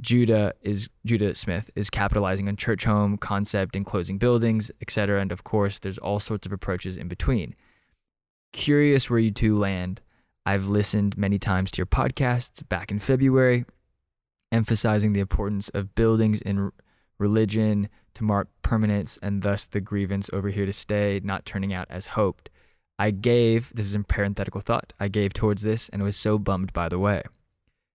[0.00, 5.20] Judah is Judah Smith is capitalizing on church home concept and closing buildings, etc.
[5.20, 7.54] And of course, there's all sorts of approaches in between.
[8.52, 10.00] Curious where you two land.
[10.46, 13.64] I've listened many times to your podcasts back in February,
[14.52, 16.72] emphasizing the importance of buildings in
[17.20, 21.86] religion to mark permanence and thus the grievance over here to stay not turning out
[21.90, 22.50] as hoped.
[22.98, 26.72] I gave, this is in parenthetical thought, I gave towards this and was so bummed
[26.72, 27.22] by the way.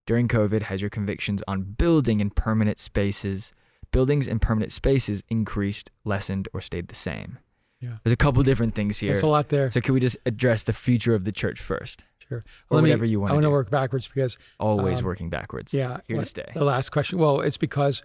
[0.07, 3.53] During COVID, has your convictions on building in permanent spaces,
[3.91, 7.39] buildings in permanent spaces increased, lessened, or stayed the same?
[7.81, 7.97] Yeah.
[8.03, 9.13] There's a couple different things here.
[9.13, 9.69] That's a lot there.
[9.69, 12.03] So can we just address the future of the church first?
[12.27, 12.43] sure.
[12.71, 15.29] Or Let me- whatever you want I want to work backwards because, Always um, working
[15.29, 15.73] backwards.
[15.73, 15.99] yeah.
[16.07, 16.51] Here what- to stay.
[16.55, 17.19] The last question.
[17.19, 18.01] Well, it's because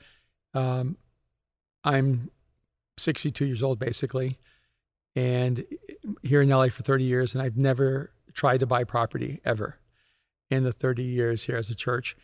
[0.53, 0.97] um,
[1.85, 2.31] I'm
[2.99, 4.39] 62 years old, basically,
[5.17, 5.65] and
[6.23, 9.79] here in LA for 30 years, and I've never tried to buy property ever
[10.51, 12.17] in the 30 years here as a church,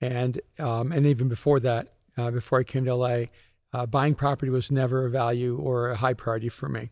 [0.00, 3.24] and um, and even before that, uh, before I came to LA,
[3.72, 6.90] uh, buying property was never a value or a high priority for me.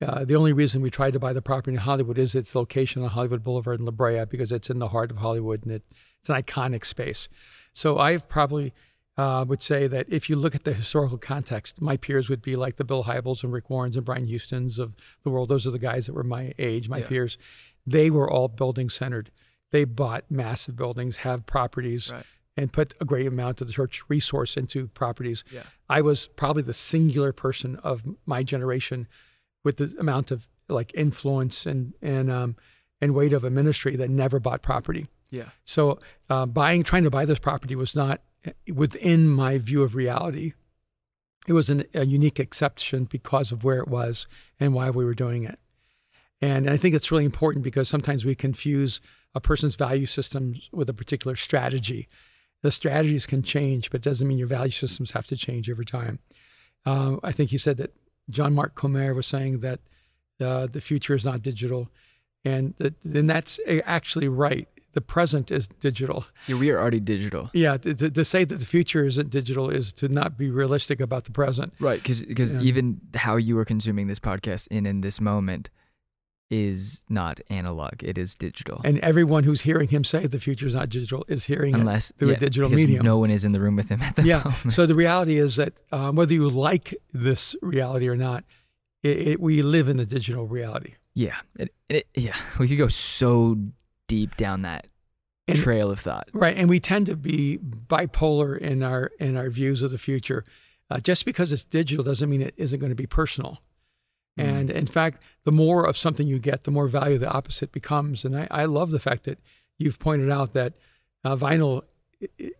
[0.00, 3.02] Uh, the only reason we tried to buy the property in Hollywood is its location
[3.02, 5.82] on Hollywood Boulevard in La Brea because it's in the heart of Hollywood and it,
[6.20, 7.28] it's an iconic space.
[7.72, 8.74] So I've probably
[9.18, 12.54] uh, would say that if you look at the historical context, my peers would be
[12.56, 15.48] like the Bill Hybels and Rick Warrens and Brian Houstons of the world.
[15.48, 17.06] Those are the guys that were my age, my Yeah.
[17.08, 17.38] peers.
[17.86, 19.30] They were all building centered.
[19.70, 22.24] They bought massive buildings, have properties, Right.
[22.56, 25.44] and put a great amount of the church resource into properties.
[25.50, 25.62] Yeah.
[25.88, 29.08] I was probably the singular person of my generation
[29.64, 32.56] with the amount of like influence and and um,
[33.00, 35.08] and weight of a ministry that never bought property.
[35.30, 35.50] Yeah.
[35.64, 35.98] So
[36.30, 38.20] uh, buying, trying to buy this property was not
[38.72, 40.52] within my view of reality.
[41.46, 44.26] It was an, a unique exception because of where it was
[44.58, 45.58] and why we were doing it.
[46.40, 49.00] And I think it's really important because sometimes we confuse
[49.34, 52.08] a person's value systems with a particular strategy.
[52.62, 55.84] The strategies can change, but it doesn't mean your value systems have to change every
[55.84, 56.18] time.
[56.84, 57.94] Uh, I think you said that
[58.28, 59.80] John Mark Comer was saying that
[60.40, 61.88] uh, the future is not digital,
[62.44, 64.68] and that, then that's actually right.
[64.96, 66.24] The present is digital.
[66.46, 67.50] Yeah, we are already digital.
[67.52, 71.24] Yeah, to, to, say that the future isn't digital is to not be realistic about
[71.26, 71.74] the present.
[71.78, 72.60] Right, because Yeah.
[72.62, 75.68] even how you are consuming this podcast in in this moment
[76.48, 78.80] is not analog; it is digital.
[78.84, 82.16] And everyone who's hearing him say the future is not digital is hearing Unless it
[82.16, 83.04] through yeah, a digital medium.
[83.04, 84.38] no one is in the room with him at the yeah.
[84.44, 84.72] moment.
[84.72, 88.44] So the reality is that um, whether you like this reality or not,
[89.02, 90.94] it, it, we live in a digital reality.
[91.12, 93.58] yeah, it, it, yeah, we could go so
[94.08, 94.86] deep down that
[95.48, 96.28] And- trail of thought.
[96.32, 100.44] Right, and we tend to be bipolar in our in our views of the future.
[100.90, 103.58] Uh, just because it's digital doesn't mean it isn't going to be personal.
[104.38, 104.44] Mm.
[104.44, 108.24] And in fact, the more of something you get, the more value the opposite becomes.
[108.24, 109.40] And I, I love the fact that
[109.78, 110.74] you've pointed out that
[111.24, 111.82] uh, vinyl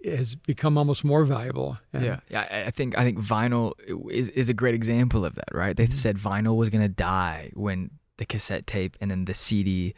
[0.05, 1.79] has become almost more valuable.
[1.93, 2.65] And yeah, yeah.
[2.67, 3.73] I- think I think vinyl
[4.11, 5.49] is is a great example of that.
[5.53, 5.77] Right?
[5.77, 5.93] They Mhm.
[5.93, 9.95] said vinyl was gonna die when the cassette tape and then the CD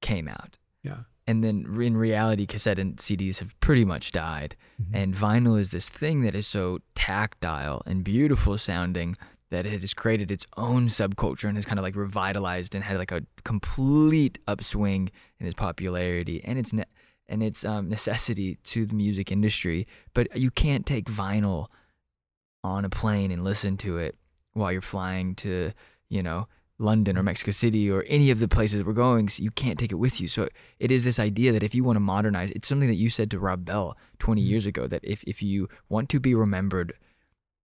[0.00, 0.58] came out.
[0.86, 1.00] Yeah.
[1.26, 4.54] and then in reality, cassette and CDs have pretty much died.
[4.92, 9.16] And vinyl is this thing that is so tactile and beautiful sounding
[9.50, 12.98] that it has created its own subculture and has kind of like revitalized and had
[12.98, 15.10] like a complete upswing
[15.40, 16.92] in its popularity and its ne-
[17.28, 19.86] and its um, necessity to the music industry.
[20.14, 21.66] But you can't take vinyl
[22.62, 24.14] on a plane and listen to it
[24.52, 25.72] while you're flying to,
[26.08, 29.28] you know, London or Mexico City or any of the places we're going.
[29.28, 30.28] So you can't take it with you.
[30.28, 30.48] So
[30.78, 33.30] it is this idea that if you want to modernize, it's something that you said
[33.30, 34.50] to Rob Bell 20 mm-hmm.
[34.50, 36.94] years ago that if, if you want to be remembered,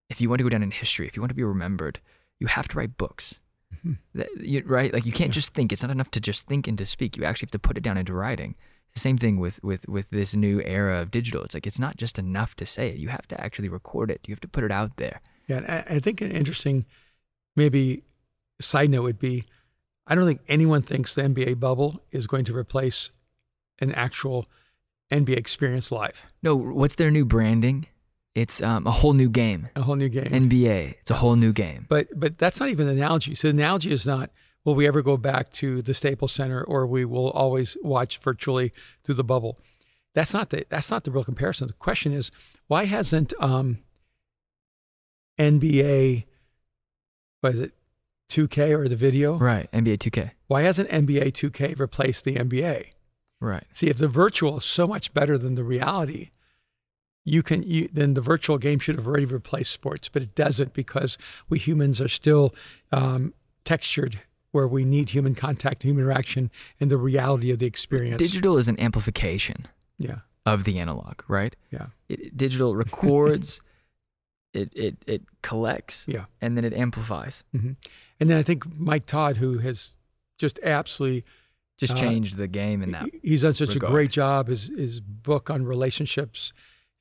[0.09, 2.01] if you want to go down in history, if you want to be remembered,
[2.39, 3.39] you have to write books.
[3.75, 3.93] Mm-hmm.
[4.15, 4.93] That, you, right?
[4.93, 5.73] Like you can't just think.
[5.73, 7.17] It's not enough to just think and to speak.
[7.17, 8.55] You actually have to put it down into writing.
[8.89, 11.43] It's the same thing with, with, with this new era of digital.
[11.45, 12.97] It's like it's not just enough to say it.
[12.97, 14.21] You have to actually record it.
[14.27, 15.21] You have to put it out there.
[15.49, 16.85] Yeah, I, I think an interesting,
[17.57, 18.05] maybe
[18.63, 19.45] side note would be,
[20.07, 23.11] I don't think anyone thinks the NBA bubble is going to replace
[23.81, 24.47] an actual
[25.11, 27.87] NBA experience live, No, what's their new branding?
[28.35, 29.69] It's um, a whole new game.
[29.77, 30.25] a whole new game.
[30.25, 30.95] NBA.
[31.01, 31.85] It's a whole new game.
[31.89, 33.35] but but that's not even the analogy.
[33.35, 34.31] So the analogy is not
[34.65, 38.73] will we ever go back to the Staples Center or we will always watch virtually
[39.05, 39.59] through the bubble.
[40.15, 41.67] That's not the that's not the real comparison.
[41.67, 42.31] The question is
[42.69, 43.81] why hasn't um,
[45.39, 46.25] NBA
[47.43, 47.73] what is it
[48.33, 49.37] 2K or the video?
[49.37, 49.71] Right.
[49.73, 50.31] NBA 2K.
[50.47, 52.87] Why hasn't NBA 2K replaced the NBA?
[53.41, 53.65] Right.
[53.73, 56.31] See, if the virtual is so much better than the reality,
[57.25, 60.73] you can you then the virtual game should have already replaced sports, but it doesn't
[60.73, 61.19] because
[61.49, 62.55] we humans are still
[62.91, 64.21] um, textured
[64.53, 68.19] where we need human contact, human interaction, and the reality of the experience.
[68.19, 69.67] Digital is an amplification
[69.99, 71.57] yeah, of the analog, right?
[71.71, 73.63] yeah, It, digital records,
[74.53, 76.27] it, it, it collects, yeah.
[76.41, 77.45] and then it amplifies.
[77.53, 77.73] hmm
[78.23, 79.95] And then I think Mike Todd, who has
[80.39, 81.25] just absolutely
[81.79, 83.07] Just Uh, changed the game in that.
[83.25, 83.91] he's done such regard.
[83.91, 84.47] a great job.
[84.47, 86.53] His his book on relationships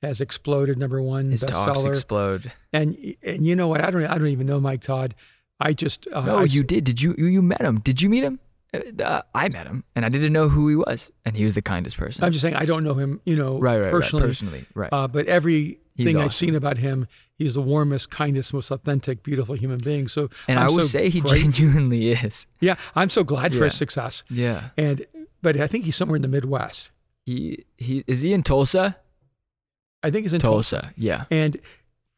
[0.02, 2.52] has exploded number one His talks explode.
[2.74, 3.82] and and you know what?
[3.82, 5.14] I don't I don't even know Mike Todd.
[5.60, 6.84] I just uh, No, I, you did.
[6.86, 7.42] Did you, you?
[7.44, 7.80] Met him.
[7.82, 8.40] Did you meet him?
[8.74, 11.54] Uh, uh, I met him, and I didn't know who he was, and he was
[11.54, 12.24] the kindest person.
[12.24, 13.22] I'm just saying I don't know him.
[13.26, 14.24] You know, right, right, personally.
[14.24, 14.30] right.
[14.30, 14.92] Personally, right.
[14.92, 19.56] Uh, but everything He's I've seen about him, he's the warmest, kindest, most authentic, beautiful
[19.56, 20.08] human being.
[20.08, 22.48] So and I'm I would so say he great- genuinely is.
[22.60, 24.24] Yeah, I'm so glad for his success.
[24.30, 24.70] Yeah.
[24.78, 25.06] And
[25.42, 26.92] but I think he's somewhere in the Midwest.
[27.26, 28.98] He he is he in Tulsa?
[30.04, 30.82] I think he's in Tulsa.
[30.82, 30.94] Tulsa.
[30.98, 31.26] Yeah.
[31.30, 31.58] And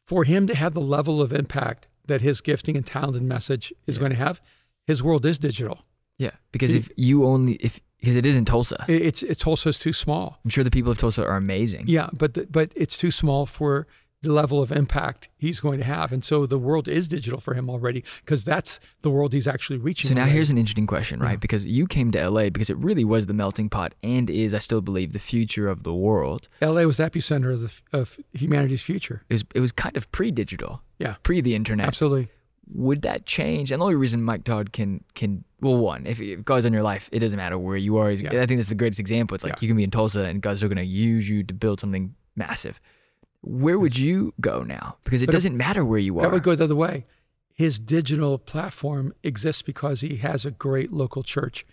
[0.06, 3.72] for him to have the level of impact that his gifting and talent and message
[3.86, 4.00] is Yeah.
[4.00, 4.40] going to have,
[4.86, 5.84] his world is digital.
[6.18, 6.32] Yeah.
[6.52, 9.92] Because He- if you only if because it is in Tulsa, It's it's Tulsa's too
[9.92, 10.38] small.
[10.44, 11.84] I'm sure the people of Tulsa are amazing.
[11.88, 13.86] Yeah, but the, but it's too small for
[14.22, 17.52] the level of impact he's going to have, and so the world is digital for
[17.52, 20.08] him already because that's the world he's actually reaching.
[20.08, 20.32] So now already.
[20.36, 21.32] here's an interesting question, right?
[21.32, 21.36] Yeah.
[21.36, 24.60] Because you came to LA because it really was the melting pot and is, I
[24.60, 26.48] still believe, the future of the world.
[26.62, 26.86] L.A.
[26.86, 29.24] was the epicenter of the, of humanity's future.
[29.28, 31.86] It was it was kind of pre-digital, Yeah, pre the internet.
[31.86, 32.28] absolutely.
[32.72, 33.70] Would that change?
[33.70, 36.82] And the only reason Mike Todd can can well, one, if, if God's in your
[36.82, 38.10] life, it doesn't matter where you are.
[38.10, 38.42] He's- Yeah.
[38.42, 39.34] I think that's the greatest example.
[39.34, 39.58] It's like Yeah.
[39.62, 42.14] you can be in Tulsa and God's still going to use you to build something
[42.36, 42.80] massive.
[43.40, 44.96] Where would you go now?
[45.04, 46.22] Because it But doesn't matter where you are.
[46.22, 47.06] That would go the other way.
[47.52, 51.64] His digital platform exists because he has a great local church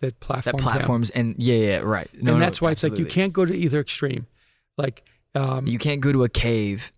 [0.00, 0.76] that platforms that him.
[0.78, 2.10] platforms and yeah, yeah, right.
[2.14, 4.26] No, and no, that's why it's like you can't go to either extreme.
[4.76, 6.92] Like, um, You can't go to a cave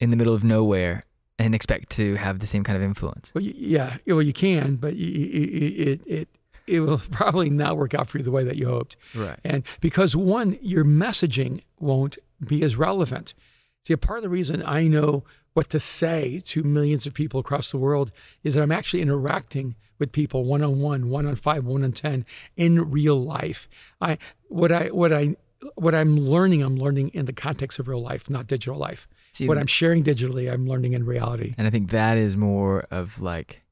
[0.00, 1.02] in the middle of nowhere
[1.38, 3.30] and expect to have the same kind of influence.
[3.34, 6.28] well, y- yeah, well, you can, but y- y- y- it it
[6.66, 8.96] it will probably not work out for you the way that you hoped.
[9.14, 9.38] Right.
[9.44, 13.34] And because one, your messaging won't be as relevant.
[13.84, 15.24] See, a part of the reason I know
[15.54, 18.10] what to say to millions of people across the world
[18.42, 21.92] is that I'm actually interacting with people one on one, one on five, one on
[21.92, 22.26] ten
[22.56, 23.68] in real life.
[24.00, 24.18] I
[24.48, 25.36] what I what I
[25.76, 29.08] what I'm learning, I'm learning in the context of real life, not digital life.
[29.36, 31.54] See, what I'm sharing digitally, I'm learning in reality.
[31.58, 33.62] and I think that is more of like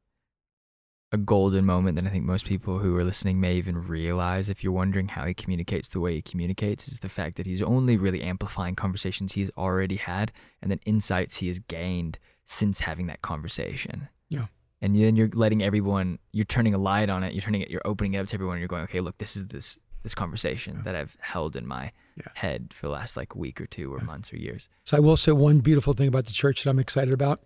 [1.10, 4.50] a golden moment than I think most people who are listening may even realize.
[4.50, 7.62] If you're wondering how he communicates the way he communicates, is the fact that he's
[7.62, 13.06] only really amplifying conversations he's already had and then insights he has gained since having
[13.06, 14.08] that conversation.
[14.28, 14.48] Yeah.
[14.82, 17.86] And then you're letting everyone, you're turning a light on it, you're turning it, you're
[17.86, 20.94] opening it up to everyone, you're going, okay, look, this is this this conversation that
[20.94, 22.26] I've held in my Yeah.
[22.34, 24.68] head for the last like week or two or months or years.
[24.84, 27.42] So I will say one beautiful thing about the church that I'm excited about.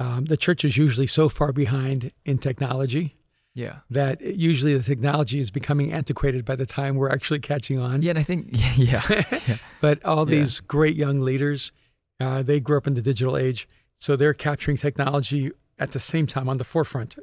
[0.00, 3.16] Um, the church is usually so far behind in technology
[3.54, 3.80] Yeah.
[3.90, 8.02] that usually the technology is becoming antiquated by the time we're actually catching on.
[8.02, 9.58] Yeah, and I think yeah, yeah.
[9.80, 10.38] But all Yeah.
[10.40, 11.70] these great young leaders,
[12.18, 16.26] uh, they grew up in the digital age, so they're capturing technology at the same
[16.26, 17.16] time on the forefront,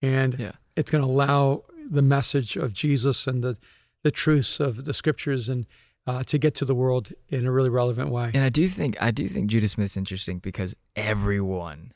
[0.00, 0.52] and Yeah.
[0.76, 3.56] it's going to allow the message of Jesus and the
[4.02, 5.66] the truths of the scriptures and
[6.06, 8.30] uh, to get to the world in a really relevant way.
[8.34, 11.92] And I do think I do think Judah Smith's interesting because everyone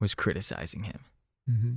[0.00, 1.00] was criticizing him,
[1.50, 1.74] Mm-hmm.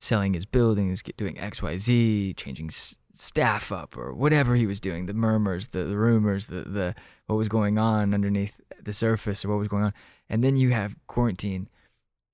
[0.00, 4.80] selling his buildings, doing X, Y, Z, changing s- staff up, or whatever he was
[4.80, 5.06] doing.
[5.06, 6.94] The murmurs, the, the rumors, the the
[7.28, 9.94] what was going on underneath the surface, or what was going on.
[10.28, 11.68] And then you have quarantine,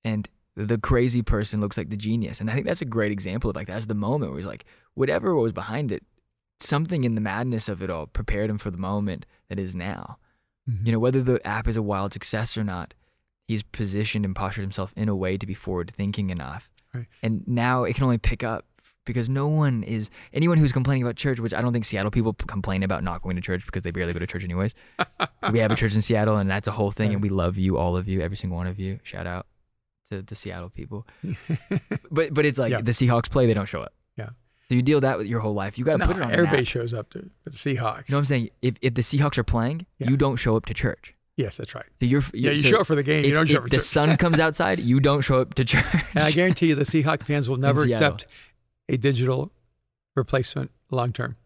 [0.04, 2.40] and the crazy person looks like the genius.
[2.40, 4.64] And I think that's a great example of like that's the moment where he's like,
[4.94, 6.02] whatever was behind it,
[6.62, 10.18] something in the madness of it all prepared him for the moment that is now.
[10.70, 10.86] Mm-hmm.
[10.86, 12.94] You know, whether the app is a wild success or not,
[13.48, 16.70] he's positioned and postured himself in a way to be forward thinking enough.
[16.94, 17.06] Right.
[17.22, 18.66] And now it can only pick up
[19.04, 22.34] because no one is anyone who's complaining about church, which I don't think Seattle people
[22.34, 24.74] complain about not going to church because they barely go to church anyways.
[25.52, 27.76] we have a church in Seattle and that's a whole thing and we love you,
[27.78, 29.00] all of you, every single one of you.
[29.02, 29.46] Shout out
[30.10, 31.06] to the Seattle people.
[32.10, 32.82] But but it's like Yeah.
[32.82, 33.92] the Seahawks play, they don't show up.
[34.68, 35.76] So you deal that with your whole life.
[35.78, 37.74] You got to no, put it on everybody shows up to the Seahawks.
[38.08, 38.50] You know what I'm saying?
[38.62, 40.10] If if the Seahawks are playing, Yeah.
[40.10, 41.14] you don't show up to church.
[41.36, 41.84] yes, that's right.
[42.00, 43.24] So you're Yeah, you so show up for the game.
[43.24, 43.84] If, you don't show if up for the church.
[43.86, 45.84] sun comes outside, you don't show up to church.
[46.14, 48.26] And I guarantee you, the Seahawk fans will never accept
[48.88, 49.52] a digital
[50.16, 51.36] replacement long term.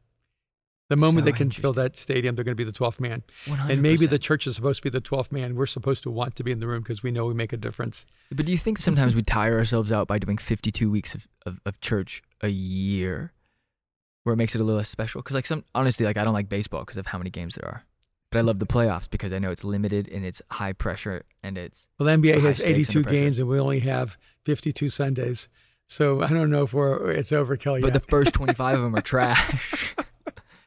[0.89, 3.25] The moment So they can fill that stadium, they're going to be the 12th man.
[3.69, 5.57] And maybe the church is supposed to be the 12th man.
[5.57, 7.57] We're supposed to want to be in the room because we know we make a
[7.57, 8.07] difference.
[8.31, 11.59] But do you think sometimes we tire ourselves out by doing 52 weeks of, of,
[11.67, 13.33] of church a year,
[14.23, 15.23] where it makes it a little less special?
[15.23, 17.69] Because like some honestly, like I don't like baseball because of how many games there
[17.69, 17.85] are,
[18.31, 21.59] but I love the playoffs because I know it's limited and it's high pressure and
[21.59, 23.11] it's Well, the NBA has 82 pressure.
[23.17, 25.49] games and we only have 52 Sundays.
[25.89, 27.93] So I don't know if we're it's overkill but yet.
[27.93, 29.95] the first 25 of them are trash.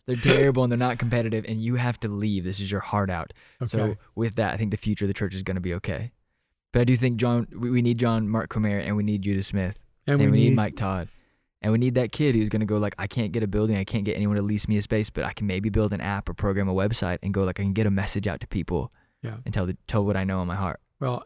[0.10, 2.44] they're terrible and they're not competitive, and you have to leave.
[2.44, 3.32] This is your heart out.
[3.62, 3.70] okay.
[3.70, 6.12] So with that, I think the future of the church is going to be okay.
[6.74, 9.42] But I do think John, we, we need John Mark Comer and we need Judah
[9.44, 11.08] Smith and and, we, need, Mike Todd,
[11.62, 13.76] and we need that kid who's going to go like, I can't get a building,
[13.78, 16.02] I can't get anyone to lease me a space, but I can maybe build an
[16.02, 18.48] app or program a website and go like I can get a message out to
[18.48, 18.92] people
[19.24, 19.38] Yeah.
[19.46, 20.80] and tell the, tell what I know in my heart.
[21.00, 21.24] Well,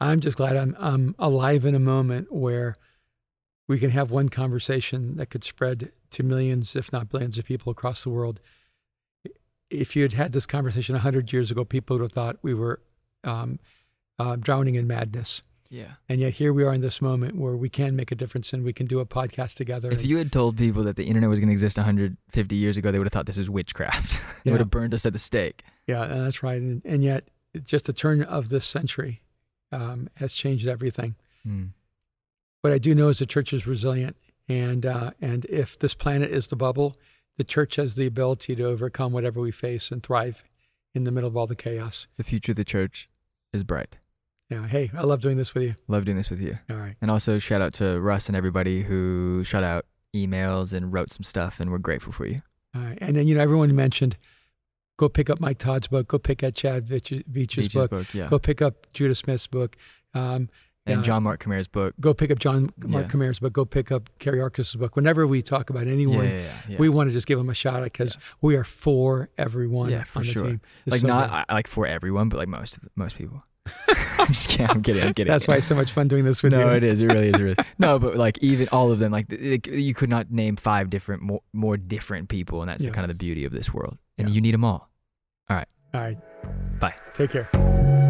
[0.00, 2.76] I'm just glad I'm I'm alive in a moment where
[3.68, 7.70] we can have one conversation that could spread to millions, if not billions, of people
[7.70, 8.40] across the world.
[9.70, 12.80] If you had had this conversation 100 years ago, people would have thought we were
[13.24, 13.58] um,
[14.18, 15.42] uh, drowning in madness.
[15.68, 15.92] Yeah.
[16.08, 18.64] And yet here we are in this moment where we can make a difference and
[18.64, 19.90] we can do a podcast together.
[19.90, 22.78] If and- you had told people that the internet was going to exist 150 years
[22.78, 24.22] ago, they would have thought this is witchcraft.
[24.44, 24.52] they Yeah.
[24.52, 25.62] would have burned us at the stake.
[25.86, 26.60] Yeah, and that's right.
[26.60, 27.28] And, and yet,
[27.64, 29.20] just the turn of this century
[29.70, 31.16] um, has changed everything.
[31.46, 31.70] Mm.
[32.62, 34.16] What I do know is the church is resilient,
[34.48, 36.96] and uh, and if this planet is the bubble,
[37.36, 40.42] the church has the ability to overcome whatever we face and thrive
[40.94, 42.08] in the middle of all the chaos.
[42.16, 43.08] The future of the church
[43.52, 43.98] is bright.
[44.50, 44.66] Yeah.
[44.66, 45.76] Hey, I love doing this with you.
[45.88, 46.58] Love doing this with you.
[46.70, 46.96] All right.
[47.00, 49.84] And also shout out to Russ and everybody who shot out
[50.16, 52.42] emails and wrote some stuff, and we're grateful for you.
[52.74, 52.98] All right.
[53.00, 54.16] And then you know everyone mentioned,
[54.96, 56.08] go pick up Mike Todd's book.
[56.08, 57.90] Go pick up Chad Veach's book.
[57.90, 58.28] book, yeah.
[58.28, 59.76] Go pick up Judah Smith's book.
[60.14, 60.48] Um,
[60.88, 61.94] and John Mark Comer's book.
[62.00, 63.10] go pick up John Mark Yeah.
[63.10, 63.52] Comer's book.
[63.52, 64.96] Go pick up Carrie Arcos's book.
[64.96, 67.76] Whenever we talk about anyone, yeah, yeah, we want to just give them a shout
[67.76, 70.60] out because we are for everyone Yeah, for on the sure.
[70.86, 71.46] like so not.
[71.48, 73.42] I, like for everyone, but like most of most people.
[74.18, 74.66] I'm just kidding.
[74.70, 75.02] I'm kidding.
[75.02, 75.30] I'm kidding.
[75.30, 76.76] That's why it's so much fun doing this with no, you.
[76.76, 77.00] it is.
[77.02, 77.34] It really is.
[77.34, 77.66] It really is.
[77.78, 81.42] No, but like even all of them, like you could not name five different, more,
[81.52, 83.98] more different people, and that's the kind of the beauty of this world.
[84.16, 84.88] And you need them all.
[85.50, 85.68] All right.
[85.94, 86.80] All right.
[86.80, 86.94] Bye.
[87.12, 88.06] Take care.